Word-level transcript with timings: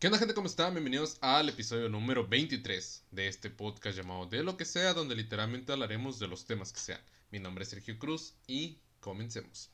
¿Qué 0.00 0.06
onda 0.06 0.18
gente? 0.18 0.32
¿Cómo 0.32 0.46
están? 0.46 0.72
Bienvenidos 0.72 1.18
al 1.20 1.50
episodio 1.50 1.90
número 1.90 2.26
23 2.26 3.04
de 3.10 3.28
este 3.28 3.50
podcast 3.50 3.98
llamado 3.98 4.24
De 4.24 4.42
lo 4.42 4.56
que 4.56 4.64
sea, 4.64 4.94
donde 4.94 5.14
literalmente 5.14 5.72
hablaremos 5.72 6.18
de 6.18 6.26
los 6.26 6.46
temas 6.46 6.72
que 6.72 6.80
sean. 6.80 7.00
Mi 7.30 7.38
nombre 7.38 7.64
es 7.64 7.68
Sergio 7.68 7.98
Cruz 7.98 8.32
y 8.46 8.78
comencemos. 9.00 9.68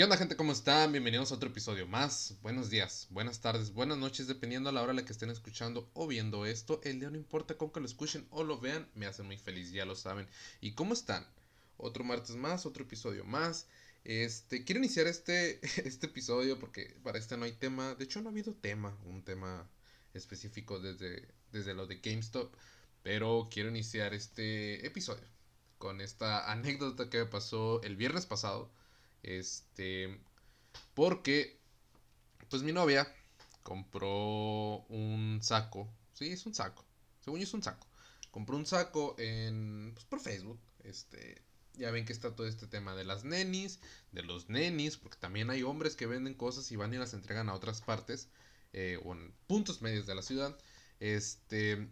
¿Qué 0.00 0.04
onda 0.04 0.16
gente? 0.16 0.34
¿Cómo 0.34 0.52
están? 0.52 0.92
Bienvenidos 0.92 1.30
a 1.30 1.34
otro 1.34 1.50
episodio 1.50 1.86
más. 1.86 2.38
Buenos 2.40 2.70
días, 2.70 3.06
buenas 3.10 3.42
tardes, 3.42 3.74
buenas 3.74 3.98
noches, 3.98 4.26
dependiendo 4.26 4.70
a 4.70 4.72
la 4.72 4.80
hora 4.80 4.92
a 4.92 4.94
la 4.94 5.04
que 5.04 5.12
estén 5.12 5.28
escuchando 5.28 5.90
o 5.92 6.06
viendo 6.06 6.46
esto. 6.46 6.80
El 6.84 7.00
día 7.00 7.10
no 7.10 7.18
importa 7.18 7.58
con 7.58 7.70
que 7.70 7.80
lo 7.80 7.86
escuchen 7.86 8.26
o 8.30 8.42
lo 8.42 8.58
vean, 8.58 8.88
me 8.94 9.04
hace 9.04 9.22
muy 9.22 9.36
feliz, 9.36 9.72
ya 9.72 9.84
lo 9.84 9.94
saben. 9.94 10.26
¿Y 10.62 10.72
cómo 10.72 10.94
están? 10.94 11.26
Otro 11.76 12.02
martes 12.02 12.34
más, 12.34 12.64
otro 12.64 12.84
episodio 12.84 13.26
más. 13.26 13.66
Este, 14.04 14.64
quiero 14.64 14.78
iniciar 14.78 15.06
este, 15.06 15.60
este 15.86 16.06
episodio 16.06 16.58
porque 16.58 16.96
para 17.02 17.18
este 17.18 17.36
no 17.36 17.44
hay 17.44 17.52
tema. 17.52 17.94
De 17.94 18.04
hecho, 18.04 18.22
no 18.22 18.30
ha 18.30 18.32
habido 18.32 18.54
tema, 18.54 18.96
un 19.04 19.22
tema 19.22 19.68
específico 20.14 20.80
desde, 20.80 21.28
desde 21.52 21.74
lo 21.74 21.86
de 21.86 21.96
GameStop. 21.96 22.54
Pero 23.02 23.50
quiero 23.52 23.68
iniciar 23.68 24.14
este 24.14 24.86
episodio 24.86 25.28
con 25.76 26.00
esta 26.00 26.50
anécdota 26.50 27.10
que 27.10 27.18
me 27.18 27.26
pasó 27.26 27.82
el 27.82 27.96
viernes 27.96 28.24
pasado 28.24 28.70
este, 29.22 30.20
porque, 30.94 31.58
pues 32.48 32.62
mi 32.62 32.72
novia 32.72 33.12
compró 33.62 34.78
un 34.88 35.40
saco. 35.42 35.88
Sí, 36.12 36.28
es 36.28 36.46
un 36.46 36.54
saco. 36.54 36.84
Según 37.20 37.40
yo 37.40 37.44
es 37.44 37.54
un 37.54 37.62
saco. 37.62 37.86
Compró 38.30 38.56
un 38.56 38.66
saco 38.66 39.14
en, 39.18 39.92
pues 39.94 40.06
por 40.06 40.20
Facebook. 40.20 40.60
Este, 40.84 41.42
ya 41.74 41.90
ven 41.90 42.04
que 42.04 42.12
está 42.12 42.34
todo 42.34 42.46
este 42.46 42.66
tema 42.66 42.94
de 42.94 43.04
las 43.04 43.24
nenis, 43.24 43.80
de 44.12 44.22
los 44.22 44.48
nenis, 44.48 44.96
porque 44.96 45.18
también 45.18 45.50
hay 45.50 45.62
hombres 45.62 45.96
que 45.96 46.06
venden 46.06 46.34
cosas 46.34 46.70
y 46.72 46.76
van 46.76 46.94
y 46.94 46.98
las 46.98 47.14
entregan 47.14 47.48
a 47.48 47.54
otras 47.54 47.80
partes 47.80 48.28
eh, 48.72 49.00
o 49.04 49.12
en 49.12 49.32
puntos 49.46 49.82
medios 49.82 50.06
de 50.06 50.14
la 50.14 50.22
ciudad. 50.22 50.56
Este, 51.00 51.88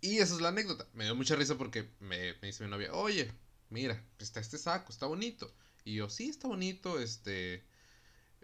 y 0.00 0.18
esa 0.18 0.34
es 0.34 0.40
la 0.40 0.48
anécdota. 0.48 0.86
Me 0.94 1.04
dio 1.04 1.14
mucha 1.14 1.36
risa 1.36 1.56
porque 1.56 1.90
me, 2.00 2.34
me 2.34 2.48
dice 2.48 2.64
mi 2.64 2.70
novia, 2.70 2.92
oye, 2.92 3.32
mira, 3.70 4.02
está 4.18 4.40
este 4.40 4.58
saco, 4.58 4.92
está 4.92 5.06
bonito. 5.06 5.52
Y 5.84 5.96
yo, 5.96 6.08
sí, 6.08 6.30
está 6.30 6.48
bonito, 6.48 6.98
este, 6.98 7.62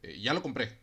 eh, 0.02 0.20
ya 0.20 0.34
lo 0.34 0.42
compré. 0.42 0.78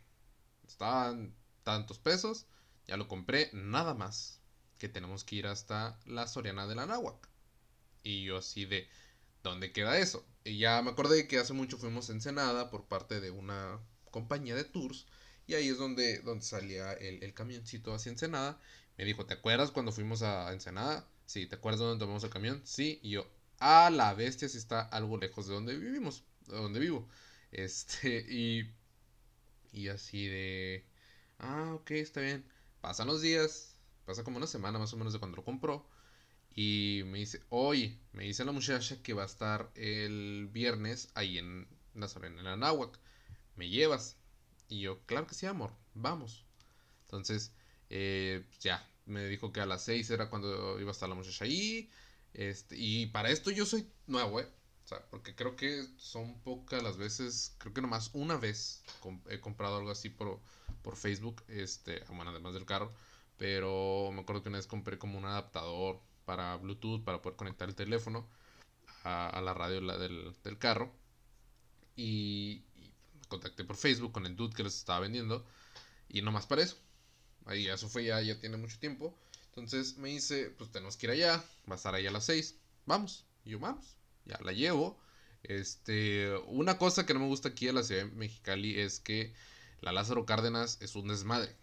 Estaban 0.67 1.35
tantos 1.63 1.99
pesos, 1.99 2.47
ya 2.87 2.97
lo 2.97 3.07
compré, 3.07 3.49
nada 3.53 3.93
más 3.93 4.41
que 4.79 4.89
tenemos 4.89 5.23
que 5.23 5.35
ir 5.37 5.47
hasta 5.47 5.99
la 6.05 6.27
Soriana 6.27 6.67
de 6.67 6.75
la 6.75 6.87
Náhuac. 6.87 7.29
Y 8.03 8.23
yo 8.23 8.37
así 8.37 8.65
de, 8.65 8.89
¿dónde 9.43 9.71
queda 9.71 9.99
eso? 9.99 10.25
Y 10.43 10.57
ya 10.59 10.81
me 10.81 10.91
acordé 10.91 11.27
que 11.27 11.37
hace 11.37 11.53
mucho 11.53 11.77
fuimos 11.77 12.09
a 12.09 12.13
Ensenada 12.13 12.69
por 12.71 12.87
parte 12.87 13.19
de 13.21 13.31
una 13.31 13.79
compañía 14.11 14.55
de 14.55 14.63
tours. 14.63 15.05
Y 15.45 15.53
ahí 15.53 15.67
es 15.69 15.77
donde, 15.77 16.19
donde 16.19 16.43
salía 16.43 16.93
el, 16.93 17.33
camioncito 17.33 17.93
hacia 17.93 18.11
Ensenada. 18.11 18.59
Me 18.97 19.05
dijo, 19.05 19.25
¿te 19.25 19.35
acuerdas 19.35 19.71
cuando 19.71 19.91
fuimos 19.91 20.23
a 20.23 20.51
Ensenada? 20.51 21.07
Sí, 21.25 21.45
¿te 21.45 21.55
acuerdas 21.55 21.79
dónde 21.81 21.99
tomamos 21.99 22.23
el 22.23 22.29
camión? 22.31 22.61
Sí, 22.65 22.99
y 23.03 23.11
yo, 23.11 23.29
a 23.59 23.89
la 23.89 24.13
bestia, 24.13 24.49
si 24.49 24.57
está 24.57 24.81
algo 24.81 25.17
lejos 25.17 25.47
de 25.47 25.53
donde 25.53 25.77
vivimos 25.77 26.23
donde 26.47 26.79
vivo. 26.79 27.07
Este, 27.51 28.25
y, 28.29 28.69
y 29.71 29.87
así 29.89 30.27
de, 30.27 30.85
ah, 31.39 31.73
ok, 31.75 31.91
está 31.91 32.21
bien. 32.21 32.45
Pasan 32.81 33.07
los 33.07 33.21
días, 33.21 33.75
pasa 34.05 34.23
como 34.23 34.37
una 34.37 34.47
semana 34.47 34.79
más 34.79 34.93
o 34.93 34.97
menos 34.97 35.13
de 35.13 35.19
cuando 35.19 35.37
lo 35.37 35.43
compró. 35.43 35.87
Y 36.55 37.03
me 37.05 37.19
dice, 37.19 37.41
oye, 37.49 37.99
me 38.13 38.23
dice 38.23 38.43
la 38.45 38.51
muchacha 38.51 39.01
que 39.03 39.13
va 39.13 39.23
a 39.23 39.27
estar 39.27 39.71
el 39.75 40.49
viernes 40.51 41.09
ahí 41.15 41.37
en 41.37 41.67
la 41.93 42.07
en 42.23 42.43
la 42.43 42.57
Náhuac. 42.57 42.99
¿Me 43.55 43.69
llevas? 43.69 44.17
Y 44.69 44.81
yo, 44.81 44.99
claro 45.05 45.27
que 45.27 45.35
sí, 45.35 45.45
amor, 45.45 45.73
vamos. 45.93 46.45
Entonces, 47.03 47.53
eh, 47.89 48.45
ya, 48.59 48.87
me 49.05 49.27
dijo 49.27 49.51
que 49.53 49.61
a 49.61 49.65
las 49.65 49.83
6 49.83 50.09
era 50.11 50.29
cuando 50.29 50.79
iba 50.79 50.89
a 50.89 50.91
estar 50.91 51.09
la 51.09 51.15
muchacha 51.15 51.45
ahí. 51.45 51.89
Este, 52.33 52.75
y 52.77 53.07
para 53.07 53.29
esto 53.31 53.51
yo 53.51 53.65
soy 53.65 53.87
nuevo, 54.07 54.39
¿eh? 54.41 54.47
O 54.87 54.89
sea, 54.89 55.05
porque 55.09 55.35
creo 55.35 55.57
que 55.57 55.85
son 55.97 56.39
pocas 56.43 56.81
las 56.81 56.95
veces, 56.95 57.53
creo 57.57 57.73
que 57.73 57.81
nomás 57.81 58.09
una 58.13 58.37
vez 58.37 58.81
he 59.29 59.41
comprado 59.41 59.79
algo 59.79 59.91
así 59.91 60.07
por, 60.07 60.39
por 60.81 60.95
Facebook, 60.95 61.43
este, 61.49 62.05
bueno, 62.07 62.31
además 62.31 62.53
del 62.53 62.65
carro, 62.65 62.89
pero 63.37 64.11
me 64.13 64.21
acuerdo 64.21 64.43
que 64.43 64.47
una 64.47 64.59
vez 64.59 64.65
compré 64.65 64.97
como 64.97 65.17
un 65.17 65.25
adaptador 65.25 65.99
para 66.23 66.55
Bluetooth 66.55 67.03
para 67.03 67.21
poder 67.21 67.35
conectar 67.35 67.67
el 67.67 67.75
teléfono 67.75 68.29
a, 69.03 69.41
la 69.43 69.53
radio 69.53 69.81
del, 69.81 70.33
del 70.41 70.57
carro 70.57 70.89
y, 71.97 72.63
contacté 73.27 73.65
por 73.65 73.75
Facebook 73.75 74.13
con 74.13 74.25
el 74.25 74.37
dude 74.37 74.55
que 74.55 74.63
les 74.63 74.77
estaba 74.77 75.01
vendiendo 75.01 75.45
y 76.07 76.21
nomás 76.21 76.45
para 76.45 76.63
eso. 76.63 76.77
Ahí 77.45 77.67
eso 77.67 77.89
fue 77.89 78.05
ya, 78.05 78.21
ya 78.21 78.39
tiene 78.39 78.55
mucho 78.55 78.79
tiempo. 78.79 79.13
Entonces 79.49 79.97
me 79.97 80.07
dice, 80.07 80.49
pues 80.57 80.71
tenemos 80.71 80.95
que 80.95 81.07
ir 81.07 81.11
allá, 81.11 81.43
va 81.69 81.73
a 81.73 81.75
estar 81.75 81.93
ahí 81.93 82.07
a 82.07 82.11
las 82.11 82.23
6, 82.23 82.55
vamos. 82.85 83.25
Y 83.43 83.49
yo, 83.49 83.59
vamos 83.59 83.97
ya 84.27 84.39
la 84.43 84.51
llevo. 84.51 84.99
Este, 85.43 86.35
una 86.47 86.77
cosa 86.77 87.05
que 87.05 87.13
no 87.13 87.21
me 87.21 87.27
gusta 87.27 87.49
aquí 87.49 87.67
en 87.67 87.75
la 87.75 87.83
ciudad 87.83 88.05
de 88.05 88.11
Mexicali 88.11 88.79
es 88.79 88.99
que 88.99 89.33
la 89.81 89.91
Lázaro 89.91 90.25
Cárdenas 90.25 90.77
es 90.81 90.95
un 90.95 91.07
desmadre. 91.07 91.55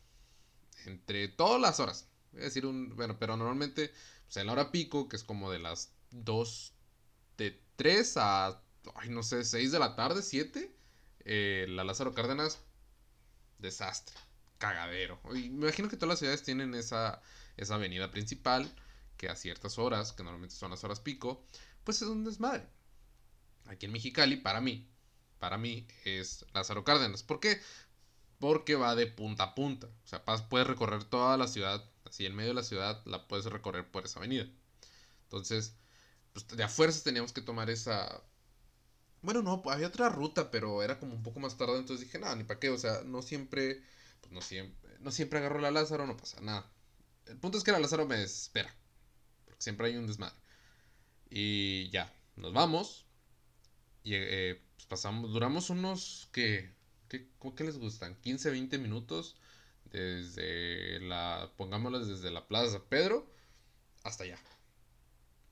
Entre 0.87 1.29
todas 1.29 1.61
las 1.61 1.81
horas. 1.81 2.09
Decir 2.33 2.67
un, 2.67 2.97
bueno, 2.97 3.19
pero 3.19 3.37
normalmente, 3.37 3.93
pues 4.25 4.37
en 4.39 4.47
la 4.47 4.53
hora 4.53 4.73
pico, 4.73 5.09
que 5.09 5.17
es 5.17 5.25
como 5.25 5.51
de 5.51 5.59
las 5.59 5.93
2, 6.11 6.73
de 7.39 7.61
3 7.77 8.17
a, 8.17 8.61
ay, 8.97 9.09
no 9.11 9.23
sé, 9.23 9.45
6 9.45 9.73
de 9.73 9.79
la 9.79 9.95
tarde, 9.97 10.23
7, 10.23 10.75
eh, 11.25 11.67
la 11.69 11.85
Lázaro 11.85 12.15
Cárdenas, 12.15 12.61
desastre, 13.59 14.17
cagadero. 14.59 15.21
Me 15.31 15.41
imagino 15.41 15.89
que 15.89 15.97
todas 15.97 16.11
las 16.11 16.19
ciudades 16.19 16.43
tienen 16.43 16.75
esa, 16.75 17.23
esa 17.57 17.77
avenida 17.77 18.11
principal, 18.11 18.71
que 19.17 19.29
a 19.29 19.37
ciertas 19.37 19.79
horas, 19.79 20.13
que 20.13 20.23
normalmente 20.23 20.57
son 20.57 20.71
las 20.71 20.83
horas 20.85 21.01
pico, 21.01 21.45
pues 21.84 22.03
es 22.03 22.09
un 22.09 22.25
desmadre. 22.25 22.67
Aquí 23.67 23.87
en 23.87 23.93
Mexicali, 23.93 24.37
para 24.37 24.61
mí, 24.61 24.89
para 25.39 25.59
mí 25.59 25.87
es 26.05 26.45
Lázaro 26.53 26.84
Cárdenas. 26.84 27.22
¿Por 27.22 27.41
qué? 27.41 27.61
Porque 28.39 28.75
va 28.75 28.95
de 28.95 29.06
punta 29.06 29.45
a 29.45 29.55
punta. 29.55 29.87
O 29.87 30.06
sea, 30.06 30.25
puedes 30.25 30.67
recorrer 30.67 31.05
toda 31.05 31.37
la 31.37 31.49
ciudad, 31.49 31.84
así 32.05 32.27
en 32.27 32.34
medio 32.34 32.50
de 32.50 32.55
la 32.55 32.62
ciudad, 32.62 33.03
la 33.06 33.27
puedes 33.28 33.47
recorrer 33.47 33.91
por 33.91 34.05
esa 34.05 34.19
avenida. 34.19 34.49
Entonces, 35.25 35.77
pues 36.33 36.47
de 36.49 36.62
a 36.62 36.69
fuerzas 36.69 37.03
teníamos 37.03 37.33
que 37.33 37.41
tomar 37.41 37.71
esa... 37.71 38.22
Bueno, 39.22 39.43
no, 39.43 39.62
había 39.71 39.87
otra 39.87 40.11
ruta, 40.11 40.51
pero 40.51 40.83
era 40.83 40.99
como 40.99 41.15
un 41.15 41.22
poco 41.22 41.41
más 41.41 41.56
tarde, 41.56 41.78
entonces 41.78 42.06
dije, 42.06 42.19
nada, 42.19 42.37
ni 42.37 42.45
para 42.45 42.61
qué, 42.61 42.69
o 42.69 42.77
sea, 42.77 43.03
no 43.05 43.22
siempre, 43.22 43.83
pues 44.21 44.33
no 44.33 44.43
siempre, 44.43 44.99
no 45.01 45.11
siempre 45.11 45.39
agarro 45.39 45.61
la 45.61 45.71
Lázaro, 45.71 46.06
no 46.06 46.16
pasa 46.16 46.41
nada. 46.43 46.71
El 47.27 47.39
punto 47.39 47.56
es 47.56 47.65
que 47.65 47.72
la 47.72 47.78
Lázaro 47.78 48.06
me 48.06 48.19
desespera, 48.19 48.75
porque 49.47 49.62
siempre 49.62 49.87
hay 49.87 49.97
un 49.97 50.06
desmadre. 50.06 50.37
Y 51.37 51.91
ya, 51.91 52.15
nos 52.37 52.53
vamos. 52.53 53.05
Y 54.05 54.15
eh, 54.15 54.62
pues 54.77 54.87
pasamos, 54.87 55.33
duramos 55.33 55.69
unos 55.69 56.28
que, 56.31 56.71
¿qué, 57.09 57.27
¿qué 57.56 57.65
les 57.65 57.77
gustan? 57.77 58.15
15, 58.21 58.50
20 58.50 58.78
minutos 58.78 59.34
desde 59.91 61.00
la, 61.00 61.50
pongámoslas 61.56 62.06
desde 62.06 62.31
la 62.31 62.47
Plaza 62.47 62.84
Pedro 62.89 63.28
hasta 64.05 64.22
allá. 64.22 64.39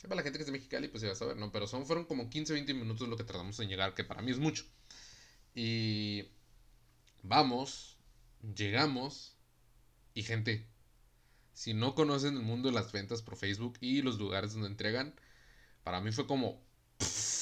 Para 0.03 0.15
la 0.15 0.23
gente 0.23 0.39
que 0.39 0.43
es 0.43 0.47
de 0.47 0.53
Mexicali, 0.53 0.87
pues 0.87 1.03
ya 1.03 1.09
va 1.09 1.15
a 1.15 1.17
saber, 1.17 1.37
¿no? 1.37 1.51
Pero 1.51 1.67
son, 1.67 1.85
fueron 1.85 2.05
como 2.05 2.31
15, 2.31 2.53
20 2.53 2.75
minutos 2.75 3.09
lo 3.09 3.17
que 3.17 3.25
tardamos 3.25 3.59
en 3.59 3.69
llegar, 3.69 3.97
que 3.97 4.05
para 4.05 4.23
mí 4.23 4.31
es 4.31 4.39
mucho. 4.39 4.65
Y 5.53 6.27
vamos, 7.25 7.97
llegamos, 8.55 9.37
y 10.15 10.23
gente, 10.23 10.65
si 11.55 11.75
no 11.75 11.97
conocen 11.97 12.37
el 12.37 12.43
mundo 12.43 12.69
de 12.69 12.75
las 12.75 12.93
ventas 12.93 13.21
por 13.21 13.35
Facebook 13.37 13.79
y 13.81 14.03
los 14.03 14.21
lugares 14.21 14.53
donde 14.53 14.69
entregan, 14.69 15.17
para 15.85 16.01
mí 16.01 16.13
fue 16.13 16.27
como, 16.27 16.63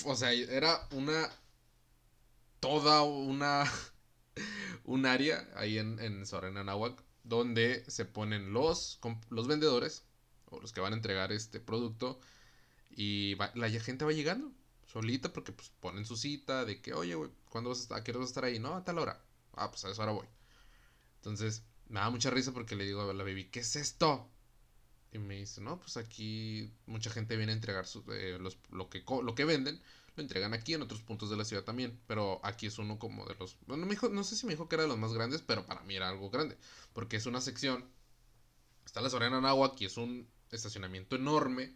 o 0.05 0.17
sea, 0.17 0.33
era 0.33 0.87
una, 0.93 1.31
toda 2.61 3.03
una, 3.03 3.65
un 4.85 5.07
área 5.07 5.49
ahí 5.57 5.79
en, 5.79 5.99
en 6.01 6.27
Sorena 6.27 6.65
donde 7.25 7.85
se 7.89 8.05
ponen 8.05 8.53
los, 8.53 9.01
los 9.31 9.47
vendedores 9.47 10.05
o 10.47 10.61
los 10.61 10.73
que 10.73 10.81
van 10.81 10.93
a 10.93 10.97
entregar 10.97 11.33
este 11.33 11.61
producto 11.61 12.21
y 12.91 13.37
la 13.55 13.71
gente 13.81 14.05
va 14.05 14.13
llegando 14.13 14.53
solita 14.87 15.33
porque 15.33 15.53
pues 15.53 15.71
ponen 15.81 16.05
su 16.05 16.17
cita 16.17 16.65
de 16.65 16.81
que, 16.81 16.93
oye, 16.95 17.15
güey, 17.15 17.31
¿cuándo 17.49 17.71
vas 17.71 17.81
a 17.81 17.83
estar? 17.83 17.99
¿A 17.99 18.05
qué 18.05 18.11
hora 18.11 18.21
vas 18.21 18.29
a 18.29 18.33
estar 18.33 18.45
ahí? 18.45 18.59
No, 18.59 18.75
a 18.75 18.85
tal 18.85 18.99
hora. 18.99 19.23
Ah, 19.55 19.71
pues 19.71 19.85
a 19.85 19.91
esa 19.91 20.03
hora 20.03 20.13
voy. 20.13 20.27
Entonces, 21.17 21.65
me 21.89 22.01
da 22.01 22.11
mucha 22.11 22.31
risa 22.31 22.53
porque 22.53 22.77
le 22.77 22.85
digo 22.85 23.03
a 23.03 23.15
la 23.15 23.25
baby, 23.25 23.51
¿qué 23.51 23.61
es 23.61 23.77
esto? 23.77 24.31
Y 25.13 25.19
me 25.19 25.37
dice, 25.37 25.61
no, 25.61 25.79
pues 25.81 25.97
aquí 25.97 26.73
mucha 26.87 27.11
gente 27.11 27.37
viene 27.37 27.53
a 27.53 27.57
entregar 27.57 27.85
eh, 28.13 28.39
lo, 28.71 28.89
que, 28.89 29.03
lo 29.23 29.35
que 29.35 29.45
venden. 29.45 29.81
Lo 30.17 30.23
entregan 30.23 30.55
aquí 30.55 30.75
en 30.75 30.83
otros 30.83 31.03
puntos 31.03 31.31
de 31.31 31.37
la 31.37 31.45
ciudad 31.45 31.65
también. 31.65 31.99
Pero 32.07 32.41
aquí 32.45 32.67
es 32.67 32.79
uno 32.79 32.99
como 32.99 33.27
de 33.27 33.35
los. 33.35 33.57
Bueno, 33.67 33.87
me 33.87 33.93
dijo, 33.93 34.09
no 34.09 34.23
sé 34.23 34.37
si 34.37 34.47
me 34.47 34.53
dijo 34.53 34.69
que 34.69 34.77
era 34.77 34.85
de 34.85 34.89
los 34.89 34.99
más 34.99 35.13
grandes, 35.13 35.43
pero 35.43 35.67
para 35.67 35.83
mí 35.83 35.97
era 35.97 36.09
algo 36.09 36.31
grande. 36.31 36.57
Porque 36.93 37.17
es 37.17 37.27
una 37.27 37.41
sección. 37.41 37.85
Está 38.85 39.01
la 39.01 39.11
Soriana 39.11 39.41
Nahua, 39.41 39.69
aquí 39.69 39.85
es 39.85 39.97
un 39.97 40.29
estacionamiento 40.51 41.17
enorme. 41.17 41.75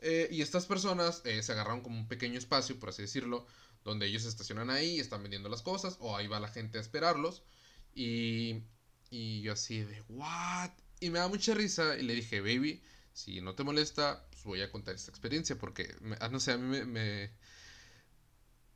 Eh, 0.00 0.28
y 0.30 0.42
estas 0.42 0.66
personas 0.66 1.22
eh, 1.24 1.42
se 1.42 1.52
agarraron 1.52 1.80
como 1.80 1.98
un 1.98 2.08
pequeño 2.08 2.38
espacio, 2.38 2.78
por 2.78 2.90
así 2.90 3.02
decirlo, 3.02 3.46
donde 3.84 4.06
ellos 4.06 4.24
estacionan 4.24 4.70
ahí, 4.70 5.00
están 5.00 5.22
vendiendo 5.22 5.48
las 5.48 5.62
cosas, 5.62 5.96
o 6.00 6.16
ahí 6.16 6.28
va 6.28 6.38
la 6.38 6.48
gente 6.48 6.78
a 6.78 6.80
esperarlos. 6.80 7.42
Y, 7.94 8.62
y 9.10 9.42
yo 9.42 9.52
así 9.52 9.82
de, 9.82 10.02
¿what? 10.08 10.70
Y 11.00 11.10
me 11.10 11.18
da 11.18 11.28
mucha 11.28 11.54
risa 11.54 11.96
y 11.96 12.02
le 12.02 12.14
dije, 12.14 12.40
baby, 12.40 12.82
si 13.12 13.40
no 13.40 13.54
te 13.54 13.64
molesta, 13.64 14.24
pues 14.30 14.44
voy 14.44 14.62
a 14.62 14.70
contar 14.70 14.94
esta 14.94 15.10
experiencia 15.10 15.56
porque, 15.56 15.94
ah, 16.20 16.28
no 16.28 16.40
sé, 16.40 16.52
a 16.52 16.58
mí 16.58 16.84
me, 16.84 17.30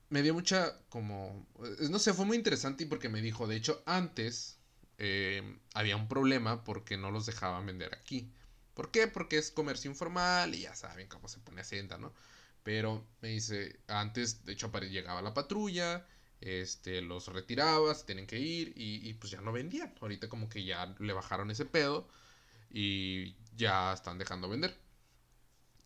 me, 0.09 0.23
dio 0.23 0.35
mucha 0.35 0.81
como, 0.89 1.47
eh, 1.65 1.89
no 1.91 1.99
sé, 1.99 2.13
fue 2.13 2.25
muy 2.25 2.37
interesante 2.37 2.87
porque 2.87 3.09
me 3.09 3.21
dijo, 3.21 3.47
de 3.47 3.57
hecho, 3.57 3.83
antes 3.87 4.59
eh, 4.99 5.59
había 5.75 5.97
un 5.97 6.09
problema 6.09 6.65
porque 6.65 6.97
no 6.97 7.11
los 7.11 7.27
dejaban 7.27 7.67
vender 7.67 7.95
aquí. 7.95 8.31
¿Por 8.75 8.91
qué? 8.91 9.07
Porque 9.07 9.39
es 9.39 9.51
comercio 9.51 9.91
informal 9.91 10.55
y 10.55 10.63
ya 10.63 10.75
saben 10.75 11.09
cómo 11.09 11.29
se 11.29 11.41
pone 11.41 11.61
Hacienda, 11.61 11.99
¿no? 11.99 12.13
Pero 12.63 13.07
me 13.21 13.29
dice, 13.29 13.81
antes, 13.89 14.45
de 14.45 14.53
hecho, 14.53 14.71
llegaba 14.81 15.23
la 15.23 15.35
patrulla, 15.35 16.07
este, 16.43 17.01
los 17.03 17.29
retiraba, 17.29 17.95
se 17.95 18.05
tienen 18.05 18.27
que 18.27 18.39
ir 18.39 18.73
y, 18.77 19.09
y, 19.09 19.15
pues 19.15 19.33
ya 19.33 19.41
no 19.41 19.53
vendían. 19.53 19.95
Ahorita 20.01 20.29
como 20.29 20.49
que 20.49 20.65
ya 20.65 20.95
le 20.99 21.13
bajaron 21.13 21.51
ese 21.51 21.65
pedo 21.65 22.09
y 22.71 23.35
ya 23.57 23.93
están 23.93 24.19
dejando 24.19 24.49
vender. 24.49 24.77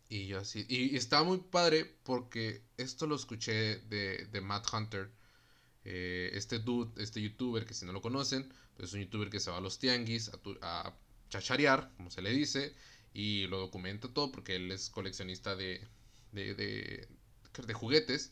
Y 0.09 0.27
yo 0.27 0.39
así, 0.39 0.65
y, 0.69 0.95
está 0.95 1.23
muy 1.23 1.37
padre 1.39 1.85
porque 2.03 2.63
esto 2.77 3.07
lo 3.07 3.15
escuché 3.15 3.79
de, 3.89 4.27
de 4.31 4.41
Matt 4.41 4.67
Hunter, 4.73 5.11
eh, 5.85 6.31
este 6.33 6.59
dude, 6.59 7.01
este 7.01 7.21
youtuber 7.21 7.65
que 7.65 7.73
si 7.73 7.85
no 7.85 7.93
lo 7.93 8.01
conocen, 8.01 8.51
pues 8.75 8.89
es 8.89 8.93
un 8.95 9.01
youtuber 9.01 9.29
que 9.29 9.39
se 9.39 9.51
va 9.51 9.57
a 9.57 9.61
los 9.61 9.79
tianguis 9.79 10.31
a, 10.61 10.87
a 10.87 10.97
chacharear, 11.29 11.91
como 11.97 12.09
se 12.11 12.21
le 12.21 12.31
dice, 12.31 12.73
y 13.13 13.47
lo 13.47 13.59
documenta 13.59 14.07
todo 14.13 14.31
porque 14.31 14.55
él 14.55 14.71
es 14.71 14.89
coleccionista 14.89 15.55
de, 15.55 15.81
de, 16.31 16.55
de, 16.55 17.07
de 17.65 17.73
juguetes. 17.73 18.31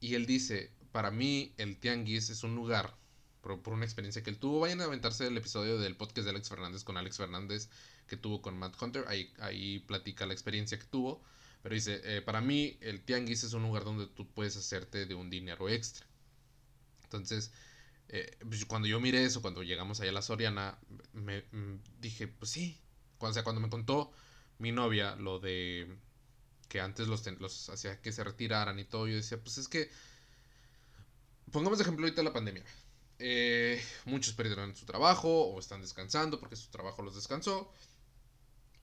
Y 0.00 0.14
él 0.14 0.26
dice, 0.26 0.70
para 0.92 1.10
mí 1.10 1.54
el 1.56 1.78
tianguis 1.78 2.30
es 2.30 2.44
un 2.44 2.54
lugar, 2.54 2.96
por, 3.40 3.60
por, 3.62 3.74
una 3.74 3.84
experiencia 3.84 4.22
que 4.22 4.30
él 4.30 4.38
tuvo, 4.38 4.60
vayan 4.60 4.80
a 4.80 4.84
aventarse 4.84 5.26
el 5.26 5.36
episodio 5.36 5.78
del 5.78 5.96
podcast 5.96 6.24
de 6.24 6.30
Alex 6.30 6.48
Fernández 6.48 6.84
con 6.84 6.96
Alex 6.96 7.16
Fernández 7.16 7.68
que 8.06 8.16
tuvo 8.18 8.42
con 8.42 8.58
Matt 8.58 8.80
Hunter, 8.80 9.04
ahí, 9.08 9.32
ahí 9.38 9.78
platica 9.80 10.26
la 10.26 10.34
experiencia 10.34 10.78
que 10.78 10.84
tuvo. 10.84 11.22
Pero 11.62 11.74
dice, 11.74 12.00
eh, 12.04 12.20
para 12.20 12.42
mí 12.42 12.76
el 12.82 13.00
tianguis 13.02 13.42
es 13.44 13.54
un 13.54 13.62
lugar 13.62 13.84
donde 13.84 14.06
tú 14.06 14.28
puedes 14.28 14.56
hacerte 14.56 15.06
de 15.06 15.14
un 15.14 15.30
dinero 15.30 15.68
extra. 15.68 16.06
Entonces, 17.04 17.52
eh, 18.08 18.36
pues, 18.40 18.64
cuando 18.66 18.86
yo 18.88 19.00
miré 19.00 19.24
eso, 19.24 19.40
cuando 19.40 19.62
llegamos 19.62 20.00
allá 20.00 20.10
a 20.10 20.14
la 20.14 20.22
Soriana, 20.22 20.78
me, 21.14 21.42
mm, 21.52 21.80
dije, 22.00 22.28
pues 22.28 22.50
sí. 22.50 22.80
O 23.18 23.32
sea, 23.32 23.44
cuando 23.44 23.62
me 23.62 23.70
contó 23.70 24.12
mi 24.58 24.72
novia 24.72 25.16
lo 25.16 25.38
de 25.38 25.96
que 26.68 26.80
antes 26.80 27.08
los, 27.08 27.26
los 27.40 27.70
hacía 27.70 28.00
que 28.02 28.12
se 28.12 28.24
retiraran 28.24 28.78
y 28.78 28.84
todo, 28.84 29.06
yo 29.06 29.14
decía, 29.16 29.38
pues 29.40 29.58
es 29.58 29.68
que, 29.68 29.90
pongamos 31.52 31.78
de 31.78 31.82
ejemplo 31.82 32.04
ahorita 32.04 32.22
la 32.22 32.32
pandemia. 32.32 32.64
Eh, 33.18 33.80
muchos 34.06 34.34
perdieron 34.34 34.74
su 34.74 34.84
trabajo 34.84 35.28
o 35.28 35.60
están 35.60 35.80
descansando 35.80 36.40
porque 36.40 36.56
su 36.56 36.70
trabajo 36.70 37.02
los 37.02 37.14
descansó 37.14 37.72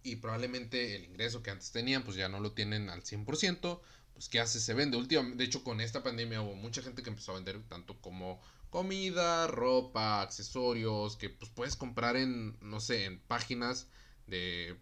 y 0.04 0.18
probablemente 0.18 0.95
el 0.95 1.04
ingreso 1.04 1.44
que 1.44 1.51
antes 1.51 1.71
tenían 1.71 2.04
pues 2.04 2.16
ya 2.16 2.30
no 2.30 2.39
lo 2.39 2.54
tienen 2.54 2.89
al 2.89 3.04
100%, 3.04 3.81
pues 4.13 4.30
¿qué 4.30 4.39
hace? 4.39 4.60
Se 4.60 4.74
vende. 4.74 4.98
Últimamente, 4.98 5.38
de 5.38 5.44
hecho 5.44 5.63
con 5.63 5.81
esta 5.81 6.04
pandemia 6.04 6.42
hubo 6.42 6.56
mucha 6.56 6.81
gente 6.81 7.04
que 7.04 7.10
empezó 7.10 7.31
a 7.31 7.36
vender 7.36 7.62
tanto 7.68 8.00
como 8.00 8.42
comida, 8.69 9.48
ropa, 9.48 10.21
accesorios, 10.21 11.18
que 11.18 11.30
pues 11.30 11.51
puedes 11.51 11.75
comprar 11.75 12.16
en, 12.16 12.57
no 12.62 12.80
sé, 12.80 13.06
en 13.06 13.19
páginas 13.19 13.88
de, 14.27 14.77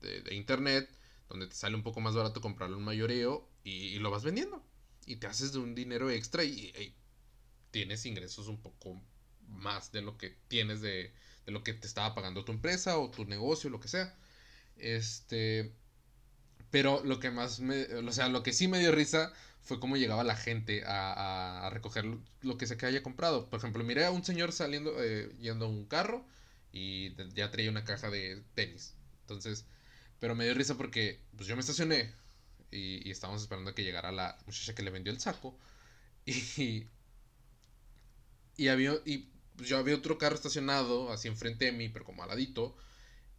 de, 0.00 0.34
internet, 0.34 0.88
donde 1.28 1.46
te 1.46 1.54
sale 1.54 1.76
un 1.76 1.82
poco 1.82 2.00
más 2.00 2.14
barato 2.14 2.40
comprarlo 2.40 2.78
en 2.78 2.84
mayoreo 2.84 3.48
y, 3.64 3.98
lo 3.98 4.10
vas 4.10 4.24
vendiendo. 4.24 4.62
Y 5.06 5.16
te 5.16 5.26
haces 5.26 5.52
de 5.52 5.58
un 5.58 5.74
dinero 5.74 6.10
extra 6.10 6.44
y, 6.44 6.72
y, 6.78 6.94
tienes 7.78 8.04
ingresos 8.06 8.48
un 8.48 8.60
poco 8.60 9.00
más 9.46 9.92
de 9.92 10.02
lo 10.02 10.18
que 10.18 10.36
tienes 10.48 10.80
de, 10.80 11.12
de 11.46 11.52
lo 11.52 11.62
que 11.62 11.74
te 11.74 11.86
estaba 11.86 12.12
pagando 12.12 12.44
tu 12.44 12.50
empresa 12.50 12.98
o 12.98 13.08
tu 13.08 13.24
negocio, 13.24 13.70
lo 13.70 13.78
que 13.78 13.86
sea. 13.86 14.16
Este. 14.78 15.72
Pero 16.72 17.02
lo 17.04 17.20
que 17.20 17.30
más 17.30 17.60
me. 17.60 17.84
O 17.94 18.12
sea, 18.12 18.28
lo 18.28 18.42
que 18.42 18.52
sí 18.52 18.66
me 18.66 18.80
dio 18.80 18.90
risa 18.90 19.32
fue 19.62 19.78
cómo 19.78 19.96
llegaba 19.96 20.24
la 20.24 20.36
gente 20.36 20.84
a, 20.86 21.66
a 21.66 21.70
recoger 21.70 22.04
lo 22.42 22.58
que 22.58 22.66
se 22.66 22.76
que 22.76 22.86
haya 22.86 23.02
comprado. 23.04 23.48
Por 23.48 23.60
ejemplo, 23.60 23.84
miré 23.84 24.04
a 24.04 24.10
un 24.10 24.24
señor 24.24 24.52
saliendo, 24.52 24.92
eh, 25.02 25.30
yendo 25.40 25.66
a 25.66 25.68
un 25.68 25.84
carro 25.86 26.26
y 26.72 27.14
ya 27.34 27.50
traía 27.52 27.70
una 27.70 27.84
caja 27.84 28.10
de 28.10 28.42
tenis. 28.56 28.94
Entonces, 29.22 29.66
pero 30.18 30.34
me 30.34 30.44
dio 30.44 30.54
risa 30.54 30.76
porque 30.76 31.20
pues 31.36 31.48
yo 31.48 31.54
me 31.54 31.60
estacioné 31.60 32.12
y, 32.72 33.06
y 33.08 33.12
estábamos 33.12 33.42
esperando 33.42 33.70
a 33.70 33.74
que 33.76 33.84
llegara 33.84 34.10
la 34.12 34.36
muchacha 34.46 34.74
que 34.74 34.82
le 34.82 34.90
vendió 34.90 35.12
el 35.12 35.20
saco. 35.20 35.56
Y, 36.26 36.86
y 38.58 38.68
había, 38.68 38.94
y 39.06 39.30
yo 39.56 39.78
había 39.78 39.94
otro 39.94 40.18
carro 40.18 40.34
estacionado 40.34 41.12
así 41.12 41.28
enfrente 41.28 41.64
de 41.64 41.72
mí, 41.72 41.88
pero 41.88 42.04
como 42.04 42.22
aladito. 42.24 42.76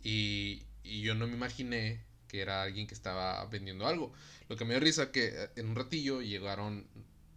Y, 0.01 0.63
y 0.81 1.01
yo 1.01 1.13
no 1.13 1.27
me 1.27 1.33
imaginé 1.33 2.05
que 2.29 2.41
era 2.41 2.63
alguien 2.63 2.87
que 2.87 2.93
estaba 2.93 3.45
vendiendo 3.47 3.85
algo. 3.85 4.13
Lo 4.47 4.55
que 4.55 4.63
me 4.63 4.73
dio 4.73 4.79
risa 4.79 5.11
que 5.11 5.27
eh, 5.27 5.49
en 5.57 5.69
un 5.69 5.75
ratillo 5.75 6.21
llegaron 6.21 6.87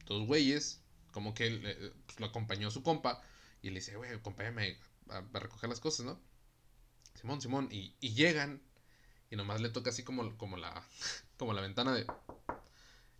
dos 0.06 0.26
güeyes, 0.26 0.80
como 1.10 1.34
que 1.34 1.48
eh, 1.48 1.92
pues, 2.06 2.20
lo 2.20 2.26
acompañó 2.26 2.70
su 2.70 2.84
compa 2.84 3.20
y 3.62 3.70
le 3.70 3.80
dice, 3.80 3.96
güey, 3.96 4.12
acompáñame 4.12 4.78
a, 5.08 5.22
recoger 5.32 5.68
las 5.68 5.80
cosas, 5.80 6.06
¿no? 6.06 6.20
Simón, 7.20 7.40
Simón, 7.40 7.68
y, 7.72 7.96
y, 8.00 8.14
llegan 8.14 8.62
y 9.28 9.36
nomás 9.36 9.60
le 9.60 9.70
toca 9.70 9.90
así 9.90 10.04
como, 10.04 10.36
como, 10.38 10.56
la, 10.56 10.86
como 11.36 11.52
la 11.52 11.62
ventana 11.62 11.92
de... 11.92 12.06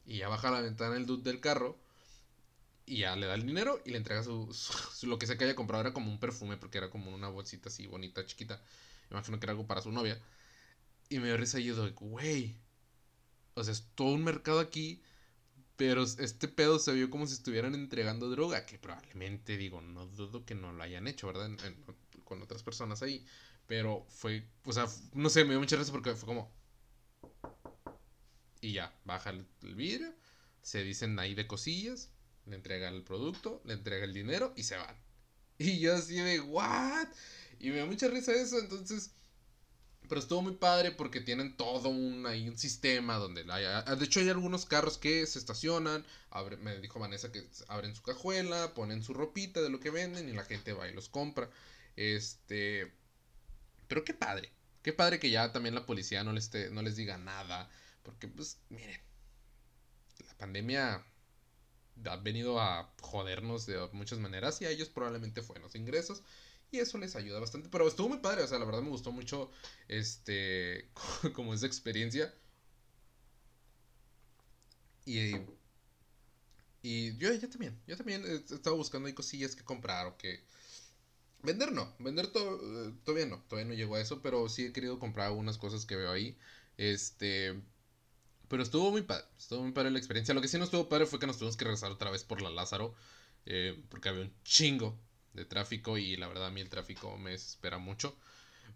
Y 0.05 0.19
ya 0.19 0.29
baja 0.29 0.51
la 0.51 0.61
ventana 0.61 0.97
el 0.97 1.07
dude 1.07 1.25
del 1.31 1.41
carro 1.41 1.79
y 2.93 2.99
ya 2.99 3.17
le 3.17 3.27
da 3.27 3.35
el 3.35 3.47
dinero 3.47 3.81
y 3.87 3.91
le 3.91 3.97
entrega 3.97 4.23
su, 4.23 4.55
lo 5.05 5.19
que 5.19 5.27
sea 5.27 5.39
que 5.39 5.45
haya 5.45 5.55
comprado. 5.55 5.81
Era 5.81 5.95
como 5.95 6.11
un 6.11 6.21
perfume 6.21 6.59
porque 6.59 6.77
era 6.77 6.91
como 6.91 7.11
una 7.11 7.29
bolsita 7.29 7.71
así 7.71 7.87
bonita, 7.87 8.25
chiquita 8.27 8.61
imagino 9.11 9.39
que 9.39 9.47
era 9.47 9.53
algo 9.53 9.67
para 9.67 9.81
su 9.81 9.91
novia. 9.91 10.21
Y 11.09 11.19
me 11.19 11.27
dio 11.27 11.39
risa 11.39 11.59
y 11.59 11.65
yo 11.65 11.93
güey. 11.95 12.55
O 13.55 13.65
sea, 13.65 13.73
es 13.73 13.87
todo 13.95 14.09
un 14.09 14.25
mercado 14.25 14.61
aquí. 14.61 15.03
Pero 15.77 16.03
este 16.03 16.49
pedo 16.49 16.79
se 16.79 16.93
vio 16.93 17.09
como 17.09 17.27
si 17.27 17.33
estuvieran 17.33 17.75
entregando 17.75 18.29
droga. 18.29 18.67
Que 18.67 18.79
probablemente, 18.79 19.57
digo, 19.57 19.81
no 19.81 20.07
dudo 20.07 20.45
que 20.45 20.55
no 20.55 20.73
lo 20.73 20.83
hayan 20.83 21.09
hecho, 21.09 21.27
¿verdad? 21.27 21.51
con 22.25 22.43
otras 22.43 22.63
personas 22.63 23.03
ahí. 23.03 23.25
Pero 23.67 24.05
fue, 24.11 24.47
o 24.65 24.73
sea, 24.73 24.87
no 25.15 25.31
sé, 25.31 25.45
me 25.45 25.51
dio 25.51 25.61
mucha 25.61 25.77
risa 25.77 25.93
porque 25.93 26.15
fue 26.15 26.27
como. 26.27 26.53
Y 28.61 28.75
ya, 28.75 28.95
baja 29.05 29.31
el, 29.31 29.47
el 29.63 29.75
vidrio. 29.75 30.15
Se 30.61 30.83
dicen 30.85 31.19
ahí 31.19 31.35
de 31.35 31.47
cosillas. 31.47 32.11
Le 32.47 32.57
entrega 32.57 32.89
el 32.89 33.03
producto, 33.03 33.63
le 33.65 33.75
entrega 33.75 34.05
el 34.05 34.13
dinero 34.13 34.53
y 34.57 34.65
se 34.65 34.77
van. 34.77 34.97
Y 35.59 35.79
yo 35.79 35.95
así 35.95 36.17
de, 36.17 36.41
¿what? 36.41 37.09
Y 37.61 37.71
me 37.71 37.77
da 37.77 37.87
mucha 37.87 38.09
risa 38.09 38.33
eso, 38.33 38.59
entonces... 38.59 39.13
Pero 40.09 40.21
estuvo 40.21 40.43
muy 40.43 40.57
padre 40.57 40.91
porque 40.91 41.21
tienen 41.21 41.57
todo 41.57 41.89
un, 41.89 42.27
ahí 42.27 42.49
un 42.49 42.59
sistema 42.59 43.17
donde... 43.17 43.45
Hay, 43.51 43.97
de 43.97 44.05
hecho 44.05 44.21
hay 44.21 44.29
algunos 44.29 44.67
carros 44.67 44.99
que 44.99 45.25
se 45.27 45.39
estacionan, 45.39 46.05
me 46.61 46.79
dijo 46.81 46.99
Vanessa 46.99 47.31
que 47.31 47.47
abren 47.69 47.95
su 47.95 48.03
cajuela, 48.03 48.75
ponen 48.75 49.03
su 49.03 49.15
ropita 49.15 49.63
de 49.63 49.71
lo 49.71 49.79
que 49.79 49.91
venden 49.91 50.29
y 50.29 50.33
la 50.33 50.45
gente 50.45 50.73
va 50.73 50.89
y 50.89 50.93
los 50.93 51.09
compra. 51.09 51.49
Este... 51.97 52.93
Pero 53.87 54.05
qué 54.05 54.15
padre. 54.15 54.51
Qué 54.83 54.93
padre 54.93 55.21
que 55.21 55.31
ya 55.31 55.53
también 55.53 55.75
la 55.75 55.87
policía 55.87 56.25
no 56.25 56.33
les, 56.33 56.51
no 56.73 56.83
les 56.83 56.97
diga 56.97 57.17
nada. 57.17 57.71
Porque 58.03 58.27
pues 58.27 58.59
miren, 58.69 59.01
la 60.27 60.35
pandemia 60.35 61.07
ha 62.07 62.17
venido 62.17 62.61
a 62.61 62.93
jodernos 63.01 63.67
de 63.67 63.79
muchas 63.93 64.19
maneras 64.19 64.61
y 64.63 64.67
a 64.67 64.71
ellos 64.71 64.89
probablemente 64.89 65.43
fue 65.43 65.59
los 65.61 65.75
ingresos. 65.75 66.23
Y 66.71 66.79
eso 66.79 66.99
les 66.99 67.17
ayuda 67.17 67.39
bastante. 67.41 67.69
Pero 67.71 67.87
estuvo 67.87 68.09
muy 68.09 68.19
padre, 68.19 68.43
o 68.43 68.47
sea, 68.47 68.59
la 68.59 68.65
verdad 68.65 68.83
me 68.83 68.89
gustó 68.91 69.13
mucho 69.13 69.51
este 69.89 70.91
como 71.35 71.55
esa 71.55 71.67
experiencia. 71.67 72.35
Y, 75.05 75.37
y 76.83 77.17
yo, 77.19 77.33
yo 77.35 77.49
también, 77.49 77.81
yo 77.87 77.97
también 77.97 78.25
he 78.27 78.35
estado 78.55 78.77
buscando 78.77 79.07
ahí 79.07 79.15
cosillas 79.15 79.55
que 79.57 79.65
comprar 79.65 80.07
o 80.07 80.17
que... 80.17 80.45
Vender 81.43 81.73
no, 81.73 81.95
vender 81.99 82.29
to, 82.29 82.95
todavía 83.05 83.27
no, 83.27 83.43
todavía 83.49 83.69
no 83.69 83.75
llegó 83.75 83.97
a 83.97 84.01
eso, 84.01 84.23
pero 84.23 84.49
sí 84.49 84.67
he 84.67 84.73
querido 84.73 84.99
comprar 84.99 85.27
algunas 85.29 85.59
cosas 85.59 85.85
que 85.87 85.97
veo 85.97 86.11
ahí. 86.11 86.39
Este... 86.77 87.61
Pero 88.53 88.65
estuvo 88.65 88.91
muy 88.91 89.01
padre, 89.01 89.25
estuvo 89.39 89.63
muy 89.63 89.73
padre 89.73 89.91
la 89.91 89.97
experiencia. 89.97 90.35
Lo 90.35 90.43
que 90.43 90.47
sí 90.47 90.59
no 90.59 90.65
estuvo 90.65 90.87
padre 90.87 91.07
fue 91.07 91.19
que 91.19 91.27
nos 91.27 91.39
tuvimos 91.39 91.57
que 91.57 91.65
regresar 91.65 91.91
otra 91.91 92.11
vez 92.11 92.23
por 92.23 92.43
la 92.43 92.51
Lázaro, 92.51 92.95
eh, 93.47 93.83
porque 93.89 94.11
había 94.11 94.21
un 94.21 94.35
chingo 94.45 94.95
de 95.33 95.47
tráfico 95.47 95.97
y 95.97 96.17
la 96.19 96.29
verdad 96.29 96.49
a 96.49 96.51
mí 96.51 96.61
el 96.61 96.69
tráfico 96.69 97.17
me 97.17 97.33
espera 97.33 97.79
mucho. 97.79 98.15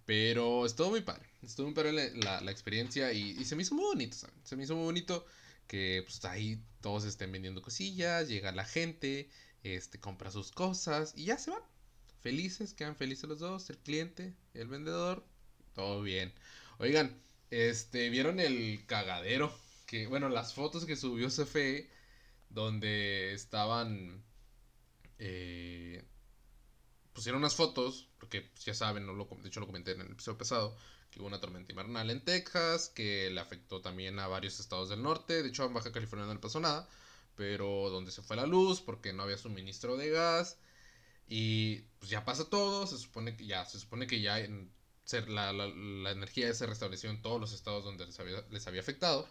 Pero 0.07 0.65
estuvo 0.65 0.89
muy 0.89 1.03
padre, 1.03 1.29
estuvo 1.43 1.67
muy 1.67 1.75
padre 1.75 1.93
la, 2.15 2.41
la, 2.41 2.51
experiencia 2.51 3.13
y, 3.13 3.45
se 3.45 3.55
me 3.55 3.65
hizo 3.65 3.75
muy 3.75 3.85
bonito, 3.85 4.17
¿saben? 4.17 4.35
Se 4.45 4.57
me 4.57 4.65
hizo 4.65 4.75
muy 4.77 4.85
bonito 4.87 5.27
que 5.67 6.03
pues 6.07 6.25
ahí 6.25 6.59
todos 6.81 7.05
estén 7.05 7.31
vendiendo 7.31 7.61
cosillas, 7.61 8.29
llega 8.31 8.53
la 8.53 8.65
gente, 8.65 9.29
este, 9.63 10.01
compra 10.01 10.31
sus 10.31 10.53
cosas 10.53 11.13
y 11.15 11.27
ya 11.27 11.37
se 11.37 11.51
van. 11.51 11.61
Felices, 12.23 12.73
quedan 12.73 12.97
felices 12.97 13.29
los 13.29 13.41
dos, 13.41 13.69
el 13.69 13.77
cliente, 13.77 14.33
el 14.55 14.69
vendedor, 14.69 15.23
todo 15.75 16.01
bien. 16.01 16.33
Oigan, 16.79 17.15
este, 17.51 18.09
¿vieron 18.09 18.41
el 18.41 18.87
cagadero? 18.87 19.66
Que, 19.87 20.07
bueno, 20.07 20.29
las 20.29 20.55
fotos 20.55 20.85
que 20.85 20.97
subió 20.97 21.29
CFE, 21.29 21.89
donde 22.51 23.33
estaban, 23.35 24.25
eh, 25.19 26.05
pusieron 27.13 27.41
unas 27.41 27.55
fotos, 27.55 28.09
porque 28.19 28.43
pues, 28.43 28.65
ya 28.65 28.75
saben, 28.75 29.07
no 29.07 29.15
lo, 29.15 29.29
de 29.41 29.49
hecho 29.49 29.61
lo 29.61 29.67
comenté 29.67 29.93
en 29.93 30.03
el 30.03 30.13
episodio 30.13 30.39
pasado, 30.39 30.77
que 31.11 31.21
hubo 31.21 31.29
una 31.29 31.41
tormenta 31.41 31.73
invernal 31.73 32.11
en 32.11 32.25
Texas, 32.25 32.91
que 32.95 33.31
le 33.31 33.41
afectó 33.41 33.81
también 33.81 34.19
a 34.19 34.27
varios 34.29 34.61
estados 34.61 34.89
del 34.89 35.03
norte, 35.03 35.43
de 35.43 35.49
hecho 35.49 35.65
en 35.65 35.75
Baja 35.75 35.93
California 35.93 36.27
no 36.27 36.35
le 36.35 36.41
pasó 36.41 36.61
nada, 36.61 36.89
pero 37.37 37.91
donde 37.91 38.11
se 38.13 38.23
fue 38.23 38.37
la 38.37 38.47
luz 38.47 38.81
porque 38.81 39.13
no 39.13 39.23
había 39.23 39.39
suministro 39.39 39.97
de 39.97 40.11
gas 40.11 40.59
y 41.29 41.79
pues 41.99 42.11
ya 42.11 42.25
pasa 42.25 42.49
todo, 42.49 42.87
se 42.87 42.99
supone 42.99 43.37
que 43.37 43.47
ya, 43.47 43.65
se 43.65 43.81
supone 43.81 44.07
que 44.07 44.21
ya 44.21 44.41
en, 44.41 44.71
la, 45.29 45.53
la, 45.53 46.11
energía 46.11 46.53
se 46.55 46.67
restableció 46.67 47.11
en 47.11 47.23
todos 47.23 47.41
los 47.41 47.53
estados 47.53 47.85
donde 47.85 48.07
les 48.07 48.19
había, 48.21 48.45
les 48.51 48.67
había 48.67 48.81
afectado. 48.81 49.29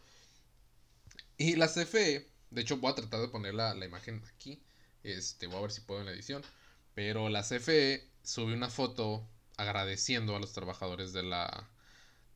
Y 1.38 1.56
la 1.56 1.68
CFE, 1.68 2.30
de 2.52 2.62
hecho 2.62 2.78
voy 2.78 2.92
a 2.92 2.96
tratar 2.96 3.22
de 3.22 3.28
poner 3.28 3.54
la, 3.54 3.74
la 3.76 3.86
imagen 3.86 4.24
aquí, 4.34 4.62
este, 5.04 5.48
voy 5.48 5.58
a 5.58 5.62
ver 5.62 5.72
si 5.72 5.82
puedo 5.82 6.00
en 6.00 6.08
la 6.08 6.14
edición, 6.14 6.44
pero 6.94 7.30
la 7.30 7.44
CFE 7.44 8.10
subió 8.24 8.56
una 8.56 8.70
foto 8.70 9.28
agradeciendo 9.58 10.36
a 10.36 10.40
los 10.40 10.54
trabajadores 10.54 11.14
de 11.14 11.24
la 11.24 11.70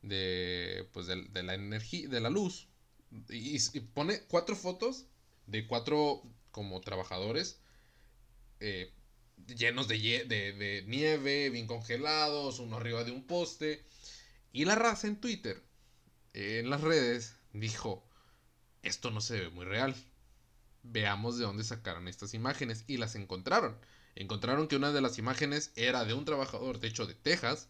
de 0.02 0.88
pues 0.92 1.06
de, 1.06 1.42
la 1.42 1.54
energía 1.54 2.08
de 2.08 2.20
la 2.20 2.30
luz 2.30 2.68
y, 3.28 3.58
pone 3.80 4.20
cuatro 4.28 4.56
fotos 4.56 5.06
de 5.46 5.66
cuatro 5.66 6.22
como 6.52 6.80
trabajadores 6.80 7.58
eh, 8.60 8.92
llenos 9.46 9.88
de, 9.88 9.98
de, 9.98 10.84
nieve 10.86 11.50
bien 11.50 11.66
congelados 11.66 12.60
uno 12.60 12.76
arriba 12.76 13.04
de 13.04 13.10
un 13.10 13.26
poste 13.26 13.84
y 14.52 14.64
la 14.64 14.74
raza 14.74 15.06
en 15.06 15.20
Twitter 15.20 15.62
en 16.32 16.70
las 16.70 16.80
redes 16.80 17.34
dijo 17.52 18.02
esto 18.82 19.10
no 19.10 19.20
se 19.20 19.40
ve 19.40 19.50
muy 19.50 19.64
real. 19.64 19.94
Veamos 20.82 21.38
de 21.38 21.44
dónde 21.44 21.64
sacaron 21.64 22.08
estas 22.08 22.34
imágenes. 22.34 22.84
Y 22.86 22.96
las 22.96 23.14
encontraron. 23.14 23.76
Encontraron 24.14 24.68
que 24.68 24.76
una 24.76 24.92
de 24.92 25.00
las 25.00 25.18
imágenes 25.18 25.72
era 25.76 26.04
de 26.04 26.14
un 26.14 26.24
trabajador, 26.24 26.80
de 26.80 26.88
hecho 26.88 27.06
de 27.06 27.14
Texas, 27.14 27.68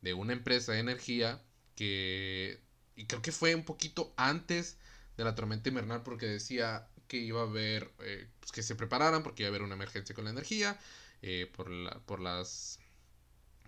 de 0.00 0.14
una 0.14 0.32
empresa 0.32 0.72
de 0.72 0.80
energía 0.80 1.42
que... 1.74 2.60
Y 2.96 3.06
creo 3.06 3.22
que 3.22 3.32
fue 3.32 3.54
un 3.54 3.64
poquito 3.64 4.12
antes 4.16 4.76
de 5.16 5.24
la 5.24 5.34
tormenta 5.34 5.68
invernal 5.68 6.02
porque 6.02 6.26
decía 6.26 6.88
que 7.06 7.18
iba 7.18 7.40
a 7.40 7.44
haber, 7.44 7.92
eh, 8.00 8.28
pues 8.40 8.52
que 8.52 8.62
se 8.62 8.74
prepararan 8.74 9.22
porque 9.22 9.44
iba 9.44 9.48
a 9.48 9.50
haber 9.50 9.62
una 9.62 9.74
emergencia 9.74 10.14
con 10.14 10.24
la 10.24 10.30
energía 10.30 10.78
eh, 11.22 11.50
por, 11.56 11.70
la, 11.70 11.98
por, 12.00 12.20
las, 12.20 12.80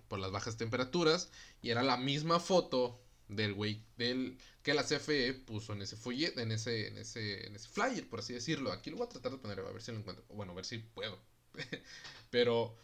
por 0.09 0.19
las 0.19 0.33
bajas 0.33 0.57
temperaturas. 0.57 1.31
Y 1.63 1.71
era 1.71 1.83
la 1.83 1.97
misma 1.97 2.41
foto 2.41 3.01
del 3.31 3.55
güey 3.55 3.83
del 3.97 4.39
que 4.63 4.75
la 4.75 4.85
CFE 4.85 5.33
puso 5.35 5.73
en 5.73 5.83
ese 5.83 5.97
folleto, 5.97 6.41
en 6.41 6.53
ese, 6.53 6.89
en 6.89 6.99
ese, 6.99 7.47
en 7.47 7.57
ese 7.57 7.69
flyer, 7.69 8.09
por 8.09 8.21
así 8.21 8.33
decirlo. 8.33 8.73
Aquí 8.73 8.91
lo 8.91 8.97
voy 8.97 9.07
a 9.07 9.11
tratar 9.11 9.33
de 9.33 9.39
poner, 9.39 9.61
a 9.61 9.73
ver 9.73 9.83
si 9.83 9.93
lo 9.93 9.99
encuentro. 9.99 10.25
Bueno, 10.29 10.53
a 10.53 10.57
ver 10.57 10.65
si 10.65 10.79
puedo. 10.79 11.19
Pero 12.31 12.77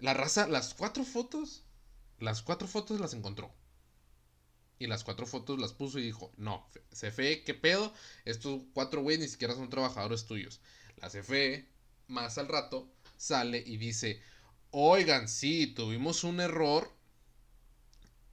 la 0.00 0.14
raza, 0.14 0.46
las 0.48 0.74
cuatro 0.74 1.04
fotos, 1.04 1.62
las 2.18 2.42
cuatro 2.42 2.68
fotos 2.68 3.00
las 3.00 3.14
encontró. 3.14 3.52
Y 4.78 4.88
las 4.88 5.04
cuatro 5.04 5.26
fotos 5.26 5.58
las 5.58 5.72
puso 5.72 5.98
y 5.98 6.02
dijo, 6.02 6.32
no, 6.36 6.68
CFE, 6.90 7.44
¿qué 7.44 7.54
pedo? 7.54 7.94
Estos 8.26 8.60
cuatro 8.74 9.00
güeyes 9.00 9.20
ni 9.20 9.28
siquiera 9.28 9.54
son 9.54 9.70
trabajadores 9.70 10.26
tuyos. 10.26 10.60
La 10.98 11.08
CFE, 11.08 11.66
más 12.08 12.36
al 12.36 12.48
rato, 12.48 12.90
sale 13.16 13.62
y 13.64 13.78
dice, 13.78 14.20
oigan, 14.70 15.28
sí, 15.28 15.68
tuvimos 15.68 16.24
un 16.24 16.40
error 16.40 16.92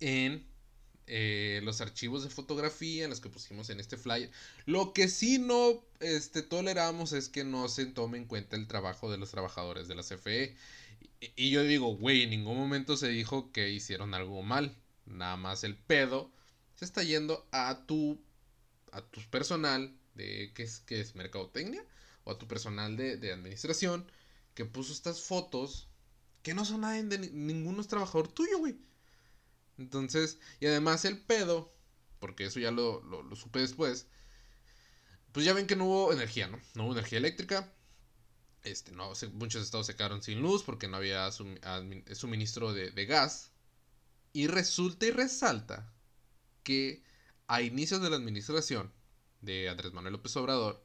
en 0.01 0.52
eh, 1.07 1.59
los 1.63 1.81
archivos 1.81 2.23
de 2.23 2.29
fotografía 2.29 3.03
en 3.03 3.09
los 3.09 3.19
que 3.19 3.29
pusimos 3.29 3.69
en 3.69 3.79
este 3.79 3.97
flyer. 3.97 4.31
Lo 4.65 4.93
que 4.93 5.07
sí 5.09 5.37
no 5.37 5.83
este, 5.99 6.41
toleramos 6.43 7.13
es 7.13 7.29
que 7.29 7.43
no 7.43 7.67
se 7.67 7.85
tome 7.85 8.17
en 8.17 8.25
cuenta 8.25 8.55
el 8.55 8.67
trabajo 8.67 9.11
de 9.11 9.17
los 9.17 9.31
trabajadores 9.31 9.87
de 9.87 9.95
la 9.95 10.03
CFE. 10.03 10.55
Y, 11.35 11.51
yo 11.51 11.63
digo, 11.63 11.95
güey, 11.95 12.23
en 12.23 12.31
ningún 12.31 12.57
momento 12.57 12.97
se 12.97 13.09
dijo 13.09 13.51
que 13.51 13.69
hicieron 13.69 14.13
algo 14.13 14.41
mal. 14.43 14.75
Nada 15.05 15.35
más 15.37 15.63
el 15.63 15.75
pedo 15.75 16.31
se 16.75 16.85
está 16.85 17.03
yendo 17.03 17.45
a 17.51 17.85
tu, 17.85 18.19
a 18.91 19.01
tu 19.01 19.21
personal 19.29 19.93
de 20.15 20.51
que 20.53 20.63
es, 20.63 20.79
que 20.79 20.99
es 21.01 21.15
mercadotecnia 21.15 21.85
o 22.23 22.31
a 22.31 22.37
tu 22.37 22.47
personal 22.47 22.95
de, 22.95 23.17
de 23.17 23.33
administración 23.33 24.05
que 24.53 24.65
puso 24.65 24.93
estas 24.93 25.21
fotos 25.21 25.87
que 26.43 26.53
no 26.53 26.65
son 26.65 26.81
nadie 26.81 27.03
de 27.03 27.17
ninguno 27.17 27.81
es 27.81 27.87
trabajador 27.87 28.27
tuyo, 28.27 28.59
güey. 28.59 28.75
Entonces, 29.77 30.39
y 30.59 30.67
además 30.67 31.05
el 31.05 31.19
pedo, 31.19 31.73
porque 32.19 32.45
eso 32.45 32.59
ya 32.59 32.71
lo, 32.71 33.01
lo, 33.03 33.35
supe 33.35 33.59
después, 33.59 34.07
pues 35.31 35.45
ya 35.45 35.53
ven 35.53 35.67
que 35.67 35.75
no 35.75 35.85
hubo 35.85 36.13
energía, 36.13 36.47
¿no? 36.47 36.59
No 36.75 36.85
hubo 36.85 36.93
energía 36.93 37.17
eléctrica. 37.17 37.73
Este, 38.63 38.91
no, 38.91 39.11
muchos 39.33 39.63
estados 39.63 39.87
se 39.87 39.95
quedaron 39.95 40.23
sin 40.23 40.41
luz 40.41 40.63
porque 40.63 40.87
no 40.87 40.97
había 40.97 41.29
suministro 41.31 42.73
de, 42.73 42.91
de 42.91 43.05
gas. 43.05 43.51
Y 44.31 44.47
resulta 44.47 45.05
y 45.05 45.11
resalta 45.11 45.91
que 46.63 47.03
a 47.47 47.61
inicios 47.61 48.01
de 48.01 48.09
la 48.09 48.15
administración 48.15 48.91
de 49.41 49.69
Andrés 49.69 49.93
Manuel 49.93 50.13
López 50.13 50.35
Obrador, 50.37 50.83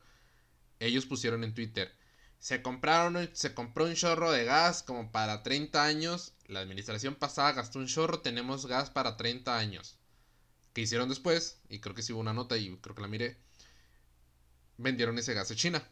ellos 0.81 1.07
pusieron 1.07 1.45
en 1.45 1.55
Twitter, 1.55 1.95
se 2.39 2.63
compraron, 2.63 3.29
se 3.33 3.55
compró 3.55 3.85
un 3.87 3.95
chorro 3.95 4.31
de 4.31 4.45
gas 4.45 4.83
como 4.83 5.11
para 5.11 5.43
30 5.43 5.85
años. 5.85 6.33
La 6.49 6.61
administración 6.61 7.15
pasada 7.15 7.53
gastó 7.53 7.79
un 7.79 7.87
chorro, 7.87 8.21
tenemos 8.21 8.67
gas 8.67 8.91
para 8.91 9.17
30 9.17 9.57
años. 9.57 9.99
¿Qué 10.73 10.81
hicieron 10.81 11.09
después? 11.09 11.61
Y 11.69 11.79
creo 11.81 11.95
que 11.95 12.03
sí 12.03 12.13
hubo 12.13 12.21
una 12.21 12.33
nota 12.33 12.57
y 12.57 12.75
creo 12.79 12.95
que 12.97 13.03
la 13.03 13.09
miré. 13.09 13.37
Vendieron 14.79 15.19
ese 15.19 15.35
gas 15.35 15.51
a 15.51 15.55
China. 15.55 15.87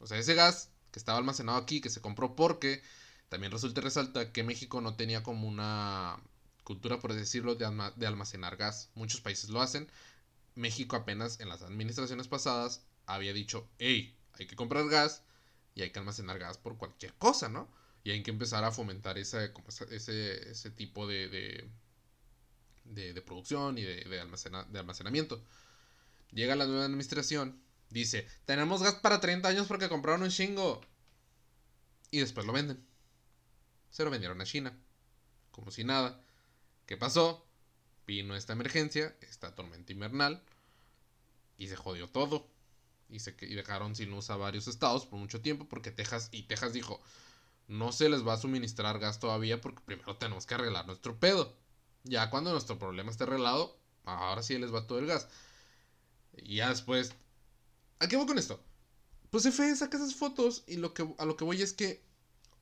O 0.00 0.06
sea, 0.08 0.18
ese 0.18 0.34
gas 0.34 0.70
que 0.90 0.98
estaba 0.98 1.18
almacenado 1.18 1.56
aquí, 1.56 1.80
que 1.80 1.88
se 1.88 2.00
compró 2.00 2.34
porque 2.34 2.82
también 3.28 3.52
resulta 3.52 3.80
y 3.80 3.84
resalta 3.84 4.32
que 4.32 4.42
México 4.42 4.80
no 4.80 4.96
tenía 4.96 5.22
como 5.22 5.46
una 5.46 6.20
cultura, 6.64 6.98
por 6.98 7.14
decirlo, 7.14 7.54
de, 7.54 7.92
de 7.94 8.06
almacenar 8.08 8.56
gas. 8.56 8.90
Muchos 8.96 9.20
países 9.20 9.50
lo 9.50 9.60
hacen. 9.62 9.88
México 10.56 10.96
apenas 10.96 11.38
en 11.38 11.48
las 11.48 11.62
administraciones 11.62 12.26
pasadas 12.26 12.82
había 13.06 13.32
dicho, 13.32 13.68
hey, 13.78 14.16
hay 14.32 14.46
que 14.48 14.56
comprar 14.56 14.88
gas 14.88 15.22
y 15.76 15.82
hay 15.82 15.90
que 15.90 16.00
almacenar 16.00 16.40
gas 16.40 16.58
por 16.58 16.76
cualquier 16.76 17.14
cosa, 17.14 17.48
¿no? 17.48 17.68
Y 18.04 18.10
hay 18.10 18.22
que 18.22 18.30
empezar 18.30 18.64
a 18.64 18.70
fomentar 18.70 19.18
ese, 19.18 19.52
ese, 19.90 20.70
tipo 20.70 21.06
de, 21.06 21.28
de, 21.28 23.12
de, 23.12 23.22
producción 23.22 23.76
y 23.76 23.82
de, 23.82 24.04
de, 24.04 24.20
almacenamiento. 24.78 25.42
Llega 26.32 26.56
la 26.56 26.66
nueva 26.66 26.84
administración, 26.84 27.60
dice, 27.90 28.26
tenemos 28.44 28.82
gas 28.82 28.94
para 28.96 29.20
30 29.20 29.48
años 29.48 29.66
porque 29.66 29.88
compraron 29.88 30.22
un 30.22 30.30
chingo. 30.30 30.80
Y 32.10 32.20
después 32.20 32.46
lo 32.46 32.52
venden. 32.52 32.82
Se 33.90 34.04
lo 34.04 34.10
vendieron 34.10 34.40
a 34.40 34.44
China. 34.44 34.76
Como 35.50 35.70
si 35.70 35.84
nada. 35.84 36.20
¿Qué 36.86 36.96
pasó? 36.96 37.46
Vino 38.06 38.34
esta 38.36 38.54
emergencia, 38.54 39.14
esta 39.20 39.54
tormenta 39.54 39.92
invernal. 39.92 40.42
Y 41.58 41.68
se 41.68 41.76
jodió 41.76 42.08
todo 42.08 42.48
y, 43.10 43.20
se, 43.20 43.34
y 43.40 43.54
dejaron 43.54 43.94
sin 43.96 44.10
luz 44.10 44.30
a 44.30 44.36
varios 44.36 44.68
estados 44.68 45.06
por 45.06 45.18
mucho 45.18 45.40
tiempo 45.40 45.66
porque 45.68 45.90
Texas 45.90 46.28
y 46.32 46.42
Texas 46.42 46.72
dijo, 46.72 47.00
no 47.68 47.92
se 47.92 48.08
les 48.08 48.26
va 48.26 48.34
a 48.34 48.38
suministrar 48.38 48.98
gas 48.98 49.20
todavía 49.20 49.60
porque 49.60 49.82
primero 49.84 50.16
tenemos 50.16 50.46
que 50.46 50.54
arreglar 50.54 50.86
nuestro 50.86 51.18
pedo. 51.18 51.56
Ya 52.04 52.30
cuando 52.30 52.52
nuestro 52.52 52.78
problema 52.78 53.10
esté 53.10 53.24
arreglado, 53.24 53.78
ahora 54.04 54.42
sí 54.42 54.58
les 54.58 54.74
va 54.74 54.86
todo 54.86 54.98
el 54.98 55.06
gas. 55.06 55.28
Y 56.36 56.56
ya 56.56 56.70
después... 56.70 57.12
¿A 58.00 58.08
qué 58.08 58.16
voy 58.16 58.26
con 58.26 58.38
esto? 58.38 58.60
Pues 59.30 59.44
FE 59.44 59.76
saca 59.76 59.96
esas 59.96 60.14
fotos 60.14 60.64
y 60.66 60.76
lo 60.76 60.94
que, 60.94 61.06
a 61.18 61.24
lo 61.24 61.36
que 61.36 61.44
voy 61.44 61.60
es 61.60 61.72
que 61.72 62.02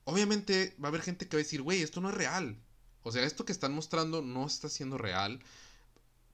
obviamente 0.04 0.74
va 0.82 0.88
a 0.88 0.90
haber 0.90 1.02
gente 1.02 1.28
que 1.28 1.36
va 1.36 1.40
a 1.40 1.44
decir, 1.44 1.62
güey, 1.62 1.82
esto 1.82 2.00
no 2.00 2.08
es 2.08 2.14
real. 2.14 2.58
O 3.02 3.12
sea, 3.12 3.22
esto 3.22 3.44
que 3.44 3.52
están 3.52 3.72
mostrando 3.72 4.22
no 4.22 4.46
está 4.46 4.68
siendo 4.68 4.98
real. 4.98 5.40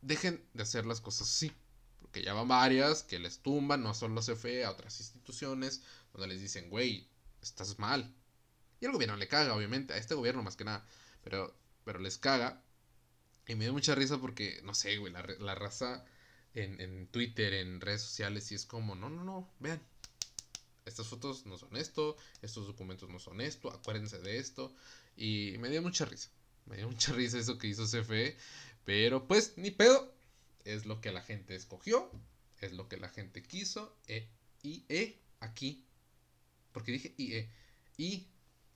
Dejen 0.00 0.42
de 0.54 0.62
hacer 0.62 0.86
las 0.86 1.00
cosas 1.00 1.28
así 1.28 1.52
que 2.12 2.22
ya 2.22 2.34
van 2.34 2.46
varias, 2.46 3.02
que 3.02 3.18
les 3.18 3.38
tumban, 3.38 3.82
no 3.82 3.94
solo 3.94 4.20
CFE, 4.20 4.64
a 4.64 4.70
otras 4.70 5.00
instituciones, 5.00 5.82
donde 6.12 6.28
les 6.28 6.40
dicen, 6.40 6.68
güey, 6.68 7.08
estás 7.40 7.78
mal. 7.78 8.14
Y 8.82 8.86
al 8.86 8.90
gobierno 8.90 9.16
le 9.16 9.28
caga, 9.28 9.54
obviamente, 9.54 9.94
a 9.94 9.96
este 9.96 10.16
gobierno 10.16 10.42
más 10.42 10.56
que 10.56 10.64
nada, 10.64 10.84
pero, 11.22 11.54
pero 11.84 12.00
les 12.00 12.18
caga. 12.18 12.60
Y 13.46 13.54
me 13.54 13.64
dio 13.64 13.72
mucha 13.72 13.94
risa 13.94 14.18
porque, 14.18 14.60
no 14.64 14.74
sé, 14.74 14.96
güey, 14.96 15.12
la, 15.12 15.54
raza 15.54 16.04
en, 16.54 17.06
Twitter, 17.06 17.54
en 17.54 17.80
redes 17.80 18.02
sociales, 18.02 18.50
y 18.50 18.56
es 18.56 18.66
como, 18.66 18.96
no, 18.96 19.08
no, 19.08 19.22
no, 19.22 19.48
vean, 19.60 19.80
estas 20.84 21.06
fotos 21.06 21.46
no 21.46 21.58
son 21.58 21.76
esto, 21.76 22.16
estos 22.42 22.66
documentos 22.66 23.08
no 23.08 23.20
son 23.20 23.40
esto, 23.40 23.72
acuérdense 23.72 24.18
de 24.18 24.38
esto. 24.38 24.74
Y 25.16 25.54
me 25.60 25.70
dio 25.70 25.80
mucha 25.80 26.04
risa. 26.04 26.30
Me 26.66 26.76
dio 26.76 26.88
mucha 26.88 27.12
risa 27.14 27.38
eso 27.38 27.58
que 27.58 27.68
hizo 27.68 27.86
CFE. 27.86 28.36
Pero 28.84 29.28
pues, 29.28 29.56
ni 29.58 29.70
pedo 29.70 30.12
es 30.64 30.86
lo 30.86 31.00
que 31.00 31.12
la 31.12 31.22
gente 31.22 31.54
escogió, 31.54 32.10
es 32.60 32.72
lo 32.72 32.88
que 32.88 32.96
la 32.96 33.10
gente 33.10 33.44
quiso. 33.44 33.96
E, 34.08 34.28
y 34.60 34.84
E, 34.88 35.20
aquí. 35.38 35.84
Porque 36.72 36.90
dije 36.90 37.14
y 37.16 37.34
E. 37.34 37.50
Y 37.96 38.26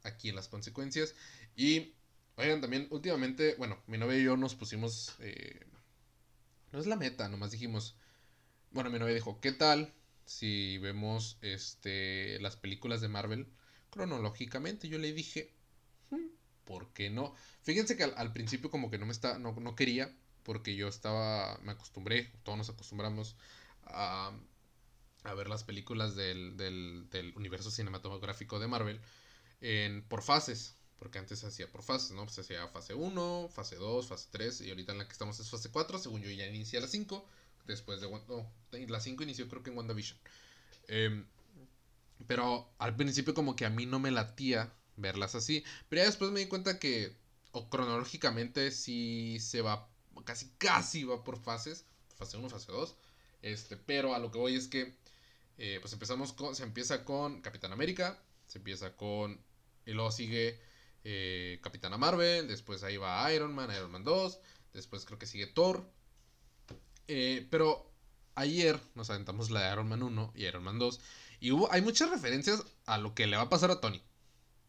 aquí 0.06 0.28
en 0.28 0.36
las 0.36 0.48
consecuencias. 0.48 1.14
Y, 1.56 1.94
oigan, 2.36 2.60
también 2.60 2.86
últimamente, 2.90 3.54
bueno, 3.56 3.78
mi 3.86 3.98
novia 3.98 4.18
y 4.18 4.24
yo 4.24 4.36
nos 4.36 4.54
pusimos... 4.54 5.14
Eh, 5.20 5.60
no 6.72 6.80
es 6.80 6.86
la 6.86 6.96
meta, 6.96 7.28
nomás 7.28 7.50
dijimos... 7.50 7.96
Bueno, 8.70 8.90
mi 8.90 8.98
novia 8.98 9.14
dijo, 9.14 9.40
¿qué 9.40 9.52
tal 9.52 9.92
si 10.24 10.78
vemos 10.78 11.38
este, 11.40 12.38
las 12.40 12.56
películas 12.56 13.00
de 13.00 13.08
Marvel 13.08 13.46
cronológicamente? 13.90 14.88
Yo 14.88 14.98
le 14.98 15.12
dije, 15.12 15.54
hmm, 16.10 16.26
¿por 16.64 16.92
qué 16.92 17.08
no? 17.08 17.34
Fíjense 17.62 17.96
que 17.96 18.04
al, 18.04 18.32
principio 18.32 18.70
como 18.70 18.90
que 18.90 18.98
no 18.98 19.06
me 19.06 19.12
está, 19.12 19.38
no, 19.38 19.52
no, 19.52 19.74
quería, 19.74 20.14
porque 20.42 20.76
yo 20.76 20.88
estaba, 20.88 21.58
me 21.62 21.72
acostumbré, 21.72 22.32
todos 22.42 22.58
nos 22.58 22.68
acostumbramos 22.68 23.36
a, 23.84 24.32
a 25.24 25.34
ver 25.34 25.48
las 25.48 25.64
películas 25.64 26.14
del, 26.14 26.56
del, 26.56 27.08
del, 27.10 27.32
universo 27.36 27.70
cinematográfico 27.70 28.58
de 28.58 28.68
Marvel 28.68 29.00
en, 29.60 30.02
por 30.02 30.22
fases, 30.22 30.74
porque 30.98 31.18
antes 31.18 31.40
se 31.40 31.46
hacía 31.46 31.70
por 31.70 31.82
fases, 31.82 32.12
¿no? 32.12 32.28
Se 32.28 32.40
hacía 32.40 32.66
fase 32.68 32.94
1, 32.94 33.50
fase 33.52 33.76
2, 33.76 34.06
fase 34.06 34.28
3, 34.30 34.60
y 34.62 34.70
ahorita 34.70 34.92
en 34.92 34.98
la 34.98 35.06
que 35.06 35.12
estamos 35.12 35.38
es 35.40 35.50
fase 35.50 35.70
4, 35.70 35.98
según 35.98 36.22
yo 36.22 36.30
ya 36.30 36.46
inicié 36.46 36.80
la 36.80 36.88
5, 36.88 37.26
después 37.66 38.00
de, 38.00 38.10
no, 38.10 38.50
la 38.72 39.00
5 39.00 39.22
inició 39.22 39.48
creo 39.48 39.62
que 39.62 39.70
en 39.70 39.76
WandaVision. 39.76 40.18
Eh, 40.88 41.24
pero 42.26 42.70
al 42.78 42.96
principio 42.96 43.34
como 43.34 43.56
que 43.56 43.66
a 43.66 43.70
mí 43.70 43.86
no 43.86 43.98
me 43.98 44.10
latía 44.10 44.72
verlas 44.96 45.34
así. 45.34 45.64
Pero 45.88 46.02
ya 46.02 46.06
después 46.06 46.30
me 46.30 46.40
di 46.40 46.46
cuenta 46.46 46.78
que 46.78 47.16
o 47.52 47.68
cronológicamente 47.68 48.70
sí 48.70 49.38
se 49.40 49.62
va, 49.62 49.88
casi 50.24 50.50
casi 50.58 51.04
va 51.04 51.24
por 51.24 51.38
fases. 51.38 51.84
Fase 52.16 52.36
1, 52.36 52.48
fase 52.48 52.72
2. 52.72 52.96
Este, 53.42 53.76
pero 53.76 54.14
a 54.14 54.18
lo 54.18 54.30
que 54.30 54.38
voy 54.38 54.56
es 54.56 54.68
que 54.68 54.94
eh, 55.58 55.78
pues 55.80 55.92
empezamos 55.92 56.32
con, 56.32 56.54
se 56.54 56.62
empieza 56.62 57.04
con 57.04 57.40
Capitán 57.42 57.72
América, 57.72 58.18
se 58.46 58.58
empieza 58.58 58.96
con, 58.96 59.40
y 59.86 59.92
luego 59.92 60.10
sigue 60.10 60.60
eh, 61.04 61.60
Capitana 61.62 61.96
Marvel, 61.96 62.48
después 62.48 62.82
ahí 62.82 62.96
va 62.96 63.32
Iron 63.32 63.54
Man, 63.54 63.70
Iron 63.70 63.90
Man 63.90 64.04
2, 64.04 64.38
después 64.74 65.04
creo 65.04 65.18
que 65.18 65.26
sigue 65.26 65.46
Thor. 65.46 65.88
Eh, 67.08 67.46
pero 67.50 67.90
ayer 68.34 68.78
nos 68.94 69.08
aventamos 69.10 69.50
la 69.50 69.62
de 69.62 69.72
Iron 69.72 69.88
Man 69.88 70.02
1 70.02 70.32
y 70.34 70.44
Iron 70.44 70.64
Man 70.64 70.78
2 70.78 71.00
y 71.40 71.52
hubo, 71.52 71.70
hay 71.72 71.80
muchas 71.82 72.10
referencias 72.10 72.64
a 72.86 72.98
lo 72.98 73.14
que 73.14 73.26
le 73.26 73.36
va 73.36 73.44
a 73.44 73.48
pasar 73.48 73.70
a 73.70 73.80
Tony. 73.80 74.02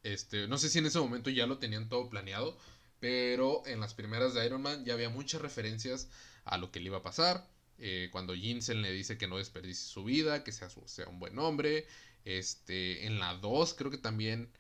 Este, 0.03 0.47
no 0.47 0.57
sé 0.57 0.69
si 0.69 0.79
en 0.79 0.86
ese 0.86 1.00
momento 1.00 1.29
ya 1.29 1.47
lo 1.47 1.57
tenían 1.57 1.89
todo 1.89 2.09
planeado, 2.09 2.57
pero 3.00 3.63
en 3.65 3.79
las 3.79 3.93
primeras 3.93 4.33
de 4.33 4.45
Iron 4.45 4.62
Man 4.62 4.86
ya 4.86 4.93
había 4.93 5.09
muchas 5.09 5.41
referencias 5.41 6.09
a 6.45 6.57
lo 6.57 6.71
que 6.71 6.79
le 6.79 6.88
iba 6.88 6.97
a 6.97 7.03
pasar. 7.03 7.47
Eh, 7.79 8.09
cuando 8.12 8.33
Jinsen 8.36 8.81
le 8.81 8.91
dice 8.91 9.17
que 9.17 9.27
no 9.27 9.38
desperdicie 9.38 9.88
su 9.88 10.03
vida, 10.03 10.43
que 10.43 10.51
sea, 10.51 10.69
sea 10.86 11.07
un 11.07 11.19
buen 11.19 11.38
hombre. 11.39 11.88
Este, 12.25 13.05
en 13.05 13.19
la 13.19 13.36
2 13.36 13.74
creo 13.75 13.91
que 13.91 13.97
también 13.97 14.51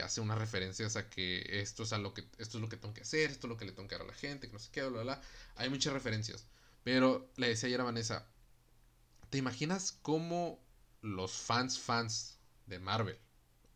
hace 0.00 0.20
unas 0.20 0.38
referencias 0.38 0.96
a 0.96 1.10
que 1.10 1.44
esto 1.60 1.82
es, 1.82 1.92
a 1.92 1.98
lo 1.98 2.14
que 2.14 2.26
esto 2.38 2.58
es 2.58 2.62
lo 2.62 2.68
que 2.68 2.76
tengo 2.76 2.94
que 2.94 3.02
hacer, 3.02 3.30
esto 3.30 3.46
es 3.46 3.50
lo 3.50 3.56
que 3.56 3.64
le 3.64 3.72
tengo 3.72 3.88
que 3.88 3.96
dar 3.96 4.02
a 4.02 4.08
la 4.08 4.14
gente, 4.14 4.46
que 4.46 4.52
no 4.52 4.58
sé 4.58 4.70
qué, 4.72 4.80
bla, 4.82 4.90
bla, 4.90 5.02
bla. 5.02 5.22
Hay 5.56 5.68
muchas 5.68 5.92
referencias. 5.92 6.46
Pero 6.84 7.30
le 7.36 7.48
decía 7.48 7.66
ayer 7.66 7.80
a 7.80 7.84
Vanessa, 7.84 8.26
¿te 9.30 9.38
imaginas 9.38 9.92
cómo 10.02 10.62
los 11.02 11.32
fans 11.32 11.78
fans 11.78 12.38
de 12.66 12.78
Marvel. 12.78 13.18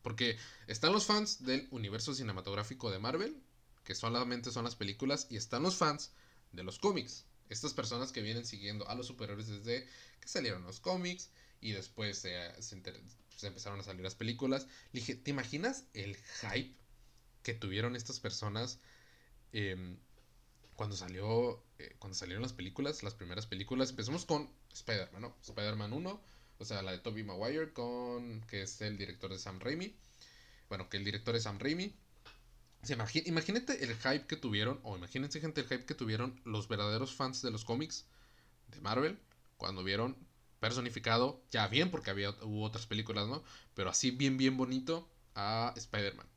Porque 0.01 0.37
están 0.67 0.93
los 0.93 1.05
fans 1.05 1.43
del 1.45 1.67
universo 1.71 2.13
cinematográfico 2.13 2.89
de 2.89 2.99
Marvel, 2.99 3.41
que 3.83 3.95
solamente 3.95 4.51
son 4.51 4.63
las 4.63 4.75
películas, 4.75 5.27
y 5.29 5.37
están 5.37 5.63
los 5.63 5.75
fans 5.75 6.11
de 6.53 6.63
los 6.63 6.79
cómics. 6.79 7.25
Estas 7.49 7.73
personas 7.73 8.11
que 8.11 8.21
vienen 8.21 8.45
siguiendo 8.45 8.87
a 8.89 8.95
los 8.95 9.07
superhéroes 9.07 9.47
desde 9.47 9.87
que 10.19 10.27
salieron 10.27 10.63
los 10.63 10.79
cómics 10.79 11.29
y 11.61 11.71
después 11.71 12.17
se, 12.17 12.51
empezaron 13.43 13.79
a 13.79 13.83
salir 13.83 14.01
las 14.01 14.15
películas. 14.15 14.67
Dije, 14.93 15.15
¿te 15.15 15.31
imaginas 15.31 15.85
el 15.93 16.15
hype 16.15 16.75
que 17.43 17.53
tuvieron 17.53 17.95
estas 17.95 18.19
personas 18.19 18.79
em, 19.53 19.97
cuando 20.75 20.95
salió 20.95 21.63
eh, 21.79 21.95
cuando 21.99 22.15
salieron 22.15 22.41
las 22.41 22.53
películas, 22.53 23.03
las 23.03 23.13
primeras 23.13 23.45
películas? 23.45 23.91
Empezamos 23.91 24.25
con 24.25 24.49
Spider-Man, 24.73 25.21
¿no? 25.21 25.37
Spider-Man 25.43 25.93
1 25.93 26.37
o 26.59 26.65
sea, 26.65 26.81
la 26.81 26.91
de 26.91 26.99
Tobey 26.99 27.23
Maguire, 27.23 27.71
con, 27.71 28.41
que 28.41 28.63
es 28.63 28.81
el 28.81 28.97
director 28.97 29.31
de 29.31 29.39
Sam 29.39 29.59
Raimi. 29.59 29.95
Bueno, 30.69 30.89
que 30.89 30.97
el 30.97 31.03
director 31.03 31.35
es 31.35 31.43
Sam 31.43 31.59
Raimi. 31.59 31.93
imagínate 33.25 33.83
el 33.83 33.95
hype 33.95 34.25
que 34.27 34.35
tuvieron, 34.37 34.79
o 34.83 34.97
imagínense 34.97 35.39
gente 35.39 35.61
el 35.61 35.67
hype 35.67 35.85
que 35.85 35.93
tuvieron 35.93 36.39
los 36.45 36.67
verdaderos 36.67 37.13
fans 37.13 37.41
de 37.41 37.51
los 37.51 37.63
cómics 37.63 38.05
de 38.69 38.81
Marvel 38.81 39.19
cuando 39.57 39.83
vieron 39.83 40.17
personificado, 40.59 41.43
ya 41.51 41.67
bien 41.67 41.91
porque 41.91 42.11
había 42.11 42.31
hubo 42.41 42.63
otras 42.63 42.87
películas, 42.87 43.27
¿no? 43.27 43.43
Pero 43.73 43.89
así 43.89 44.11
bien 44.11 44.37
bien 44.37 44.57
bonito 44.57 45.09
a 45.35 45.73
Spider-Man. 45.75 46.27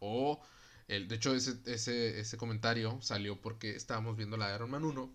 O 0.00 0.40
el, 0.88 1.08
de 1.08 1.16
hecho 1.16 1.34
ese, 1.34 1.58
ese, 1.66 2.20
ese 2.20 2.36
comentario 2.36 3.00
salió 3.02 3.40
porque 3.40 3.70
estábamos 3.76 4.16
viendo 4.16 4.36
la 4.36 4.54
Iron 4.54 4.70
Man 4.70 4.84
1 4.84 5.14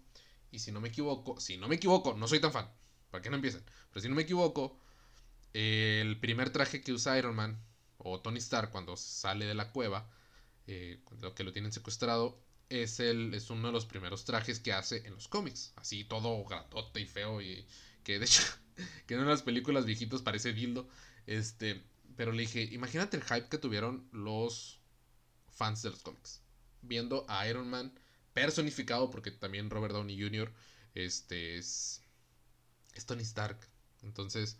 y 0.51 0.59
si 0.59 0.71
no 0.71 0.81
me 0.81 0.89
equivoco, 0.89 1.39
si 1.39 1.57
no 1.57 1.67
me 1.67 1.75
equivoco, 1.75 2.13
no 2.15 2.27
soy 2.27 2.39
tan 2.39 2.51
fan, 2.51 2.69
para 3.11 3.21
que 3.21 3.29
no 3.29 3.35
empiecen. 3.35 3.63
Pero 3.91 4.01
si 4.01 4.09
no 4.09 4.15
me 4.15 4.21
equivoco, 4.23 4.79
el 5.53 6.19
primer 6.19 6.49
traje 6.51 6.81
que 6.81 6.93
usa 6.93 7.17
Iron 7.17 7.35
Man 7.35 7.61
o 7.97 8.21
Tony 8.21 8.39
Stark 8.39 8.71
cuando 8.71 8.95
sale 8.97 9.45
de 9.45 9.55
la 9.55 9.71
cueva, 9.71 10.09
eh, 10.67 11.01
que 11.35 11.43
lo 11.43 11.51
tienen 11.51 11.71
secuestrado, 11.71 12.39
es, 12.69 12.99
el, 12.99 13.33
es 13.33 13.49
uno 13.49 13.67
de 13.67 13.73
los 13.73 13.85
primeros 13.85 14.25
trajes 14.25 14.59
que 14.59 14.73
hace 14.73 15.05
en 15.05 15.13
los 15.13 15.27
cómics. 15.27 15.73
Así 15.75 16.03
todo 16.03 16.43
gratote 16.45 17.01
y 17.01 17.05
feo 17.05 17.41
y 17.41 17.65
que 18.05 18.19
de 18.19 18.25
hecho, 18.25 18.43
que 19.07 19.15
en 19.15 19.27
las 19.27 19.41
películas 19.41 19.85
viejitos 19.85 20.21
parece 20.21 20.53
dildo. 20.53 20.87
Este, 21.27 21.83
pero 22.15 22.31
le 22.31 22.43
dije, 22.43 22.63
imagínate 22.63 23.17
el 23.17 23.23
hype 23.23 23.49
que 23.49 23.57
tuvieron 23.57 24.07
los 24.13 24.79
fans 25.51 25.81
de 25.81 25.89
los 25.89 26.01
cómics. 26.01 26.41
Viendo 26.81 27.25
a 27.27 27.47
Iron 27.49 27.69
Man 27.69 27.99
personificado, 28.33 29.09
porque 29.09 29.31
también 29.31 29.69
Robert 29.69 29.93
Downey 29.93 30.21
Jr. 30.21 30.53
Este, 30.93 31.57
es, 31.57 32.03
es 32.93 33.05
Tony 33.05 33.23
Stark. 33.23 33.59
Entonces, 34.03 34.57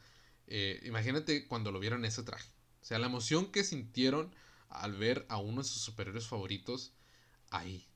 eh, 0.47 0.81
imagínate 0.83 1.47
cuando 1.47 1.71
lo 1.71 1.79
vieron 1.79 2.03
ese 2.03 2.23
traje. 2.23 2.49
O 2.81 2.85
sea, 2.85 2.99
la 2.99 3.07
emoción 3.07 3.51
que 3.51 3.63
sintieron 3.63 4.33
al 4.69 4.93
ver 4.93 5.25
a 5.29 5.37
uno 5.37 5.61
de 5.61 5.67
sus 5.67 5.81
superhéroes 5.81 6.27
favoritos 6.27 6.93
ahí. 7.51 7.87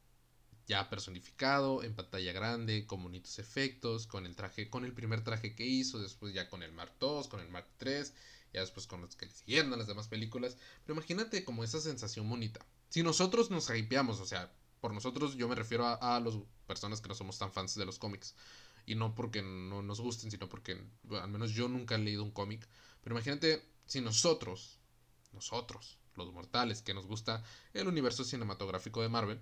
Ya 0.69 0.88
personificado, 0.88 1.84
en 1.84 1.95
pantalla 1.95 2.32
grande, 2.32 2.86
con 2.86 3.01
bonitos 3.01 3.39
efectos, 3.39 4.05
con 4.05 4.27
el 4.27 4.36
traje, 4.36 4.69
con 4.69 4.86
el 4.86 4.93
primer 4.93 5.23
traje 5.23 5.55
que 5.55 5.65
hizo, 5.65 5.99
después 5.99 6.32
ya 6.32 6.47
con 6.47 6.62
el 6.62 6.71
Mark 6.71 6.93
II, 7.01 7.27
con 7.27 7.39
el 7.39 7.49
Mark 7.49 7.67
III, 7.84 8.03
ya 8.53 8.62
después 8.62 8.86
con 8.86 9.01
los 9.01 9.15
que 9.15 9.25
le 9.25 9.32
siguieron 9.32 9.73
a 9.73 9.77
las 9.77 9.88
demás 9.88 10.08
películas. 10.08 10.58
Pero 10.86 10.93
imagínate 10.93 11.43
como 11.43 11.63
esa 11.63 11.82
sensación 11.82 12.29
bonita. 12.29 12.63
Si 12.89 13.01
nosotros 13.01 13.49
nos 13.49 13.67
hypeamos, 13.69 14.19
o 14.19 14.27
sea, 14.27 14.53
por 14.79 14.93
nosotros 14.93 15.36
yo 15.36 15.49
me 15.49 15.55
refiero 15.55 15.88
a, 15.88 15.95
a 16.15 16.19
las 16.19 16.36
personas 16.67 17.01
que 17.01 17.10
no 17.10 17.15
somos 17.15 17.39
tan 17.39 17.51
fans 17.51 17.73
de 17.73 17.86
los 17.86 17.97
cómics 17.97 18.36
y 18.86 18.93
no 18.93 19.15
porque 19.15 19.41
no 19.41 19.82
nos 19.82 19.99
gusten, 19.99 20.29
sino 20.29 20.49
porque 20.49 20.79
al 21.12 21.29
menos 21.29 21.51
yo 21.51 21.67
nunca 21.67 21.95
he 21.95 21.97
leído 21.97 22.23
un 22.23 22.32
cómic. 22.32 22.67
Pero 23.03 23.15
imagínate 23.15 23.65
si 23.88 24.01
nosotros, 24.01 24.77
nosotros, 25.34 25.97
los 26.15 26.32
mortales, 26.32 26.84
que 26.84 26.93
nos 26.93 27.08
gusta 27.08 27.43
el 27.73 27.88
universo 27.88 28.23
cinematográfico 28.23 29.01
de 29.01 29.10
Marvel, 29.10 29.41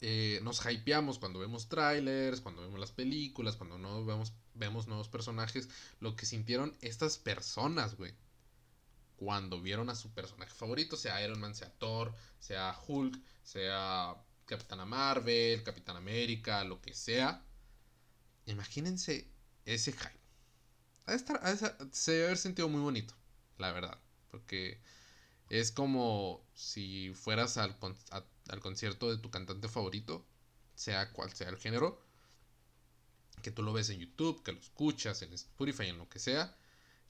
eh, 0.00 0.40
nos 0.42 0.64
hypeamos 0.64 1.18
cuando 1.18 1.38
vemos 1.38 1.68
trailers, 1.68 2.40
cuando 2.40 2.62
vemos 2.62 2.78
las 2.78 2.92
películas, 2.92 3.56
cuando 3.56 3.78
no 3.78 4.04
vemos, 4.04 4.32
vemos 4.54 4.86
nuevos 4.86 5.08
personajes, 5.08 5.68
lo 6.00 6.16
que 6.16 6.26
sintieron 6.26 6.76
estas 6.80 7.18
personas, 7.18 7.96
güey. 7.96 8.14
Cuando 9.16 9.60
vieron 9.60 9.90
a 9.90 9.96
su 9.96 10.10
personaje 10.12 10.54
favorito, 10.54 10.96
sea 10.96 11.22
Iron 11.24 11.40
Man, 11.40 11.54
sea 11.54 11.72
Thor, 11.78 12.14
sea 12.38 12.78
Hulk, 12.86 13.20
sea 13.42 14.16
Capitana 14.46 14.84
Marvel, 14.84 15.64
Capitán 15.64 15.96
América, 15.96 16.62
lo 16.62 16.80
que 16.80 16.94
sea 16.94 17.44
Imagínense 18.48 19.28
ese 19.66 19.92
hype. 19.92 20.18
A 21.04 21.14
estar, 21.14 21.40
se 21.92 22.12
debe 22.12 22.24
haber 22.24 22.38
sentido 22.38 22.68
muy 22.68 22.80
bonito, 22.80 23.14
la 23.58 23.72
verdad. 23.72 23.98
Porque 24.30 24.80
es 25.50 25.70
como 25.70 26.42
si 26.54 27.12
fueras 27.14 27.58
al, 27.58 27.76
al 28.48 28.60
concierto 28.60 29.10
de 29.10 29.18
tu 29.18 29.30
cantante 29.30 29.68
favorito, 29.68 30.26
sea 30.74 31.12
cual 31.12 31.32
sea 31.34 31.48
el 31.48 31.58
género, 31.58 32.00
que 33.42 33.50
tú 33.50 33.62
lo 33.62 33.72
ves 33.72 33.90
en 33.90 34.00
YouTube, 34.00 34.42
que 34.42 34.52
lo 34.52 34.58
escuchas 34.58 35.22
en 35.22 35.32
Spotify, 35.32 35.86
en 35.86 35.98
lo 35.98 36.08
que 36.08 36.18
sea. 36.18 36.56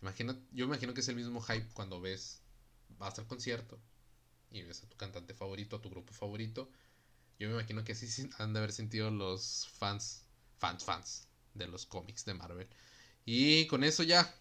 Imagina, 0.02 0.38
yo 0.52 0.64
imagino 0.64 0.94
que 0.94 1.00
es 1.00 1.08
el 1.08 1.16
mismo 1.16 1.40
hype 1.40 1.68
cuando 1.72 2.00
ves, 2.00 2.40
vas 2.98 3.18
al 3.18 3.26
concierto 3.26 3.78
y 4.50 4.62
ves 4.62 4.82
a 4.82 4.88
tu 4.88 4.96
cantante 4.96 5.34
favorito, 5.34 5.76
a 5.76 5.82
tu 5.82 5.90
grupo 5.90 6.12
favorito. 6.12 6.70
Yo 7.38 7.48
me 7.48 7.54
imagino 7.54 7.84
que 7.84 7.92
así 7.92 8.28
han 8.38 8.52
de 8.52 8.58
haber 8.58 8.72
sentido 8.72 9.10
los 9.10 9.68
fans, 9.78 10.24
fans, 10.58 10.84
fans 10.84 11.28
de 11.54 11.68
los 11.68 11.86
cómics 11.86 12.24
de 12.24 12.34
Marvel. 12.34 12.68
Y 13.24 13.66
con 13.66 13.84
eso 13.84 14.02
ya, 14.02 14.34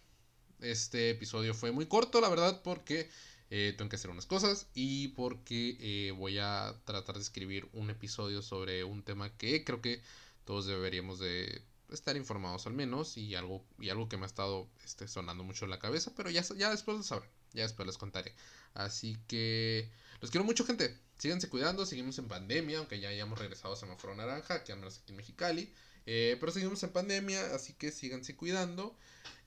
este 0.60 1.10
episodio 1.10 1.54
fue 1.54 1.72
muy 1.72 1.86
corto, 1.86 2.20
la 2.20 2.28
verdad, 2.28 2.62
porque 2.62 3.10
eh, 3.50 3.74
tengo 3.76 3.88
que 3.88 3.96
hacer 3.96 4.10
unas 4.10 4.26
cosas 4.26 4.66
y 4.74 5.08
porque 5.08 5.76
eh, 5.80 6.12
voy 6.12 6.38
a 6.38 6.74
tratar 6.84 7.16
de 7.16 7.22
escribir 7.22 7.68
un 7.72 7.90
episodio 7.90 8.42
sobre 8.42 8.84
un 8.84 9.02
tema 9.02 9.36
que 9.36 9.64
creo 9.64 9.80
que 9.80 10.02
todos 10.44 10.66
deberíamos 10.66 11.18
de 11.18 11.62
estar 11.90 12.16
informados 12.16 12.66
al 12.66 12.74
menos 12.74 13.16
y 13.16 13.34
algo, 13.34 13.64
y 13.78 13.88
algo 13.88 14.08
que 14.08 14.16
me 14.16 14.24
ha 14.24 14.26
estado 14.26 14.68
este, 14.84 15.08
sonando 15.08 15.44
mucho 15.44 15.64
en 15.64 15.70
la 15.70 15.78
cabeza, 15.78 16.12
pero 16.16 16.30
ya, 16.30 16.42
ya 16.56 16.70
después 16.70 16.98
lo 16.98 17.02
sabrán, 17.02 17.30
ya 17.54 17.62
después 17.62 17.86
les 17.86 17.96
contaré. 17.96 18.34
Así 18.74 19.16
que 19.26 19.90
los 20.20 20.30
quiero 20.30 20.44
mucho 20.44 20.64
gente, 20.64 20.96
síganse 21.16 21.48
cuidando, 21.48 21.86
seguimos 21.86 22.18
en 22.18 22.28
pandemia, 22.28 22.78
aunque 22.78 23.00
ya 23.00 23.08
hayamos 23.08 23.38
regresado 23.38 23.74
a 23.74 23.76
semáforo 23.76 24.14
naranja, 24.14 24.64
que 24.64 24.72
al 24.72 24.78
menos 24.78 24.98
aquí 24.98 25.12
en 25.12 25.16
Mexicali, 25.16 25.72
eh, 26.06 26.36
pero 26.40 26.52
seguimos 26.52 26.82
en 26.82 26.90
pandemia, 26.90 27.54
así 27.54 27.72
que 27.74 27.92
síganse 27.92 28.36
cuidando. 28.36 28.96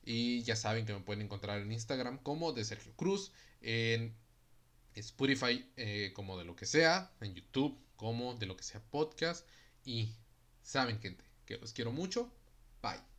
Y 0.03 0.43
ya 0.43 0.55
saben 0.55 0.85
que 0.85 0.93
me 0.93 1.01
pueden 1.01 1.23
encontrar 1.23 1.61
en 1.61 1.71
Instagram 1.71 2.17
como 2.19 2.53
de 2.53 2.65
Sergio 2.65 2.93
Cruz, 2.95 3.31
en 3.61 4.15
Spotify 4.95 5.69
eh, 5.77 6.11
como 6.15 6.37
de 6.37 6.45
lo 6.45 6.55
que 6.55 6.65
sea, 6.65 7.11
en 7.21 7.35
YouTube 7.35 7.77
como 7.95 8.33
de 8.35 8.47
lo 8.47 8.57
que 8.57 8.63
sea 8.63 8.81
podcast. 8.89 9.47
Y 9.85 10.15
saben, 10.63 10.99
gente, 10.99 11.23
que 11.45 11.57
los 11.57 11.73
quiero 11.73 11.91
mucho. 11.91 12.31
Bye. 12.81 13.10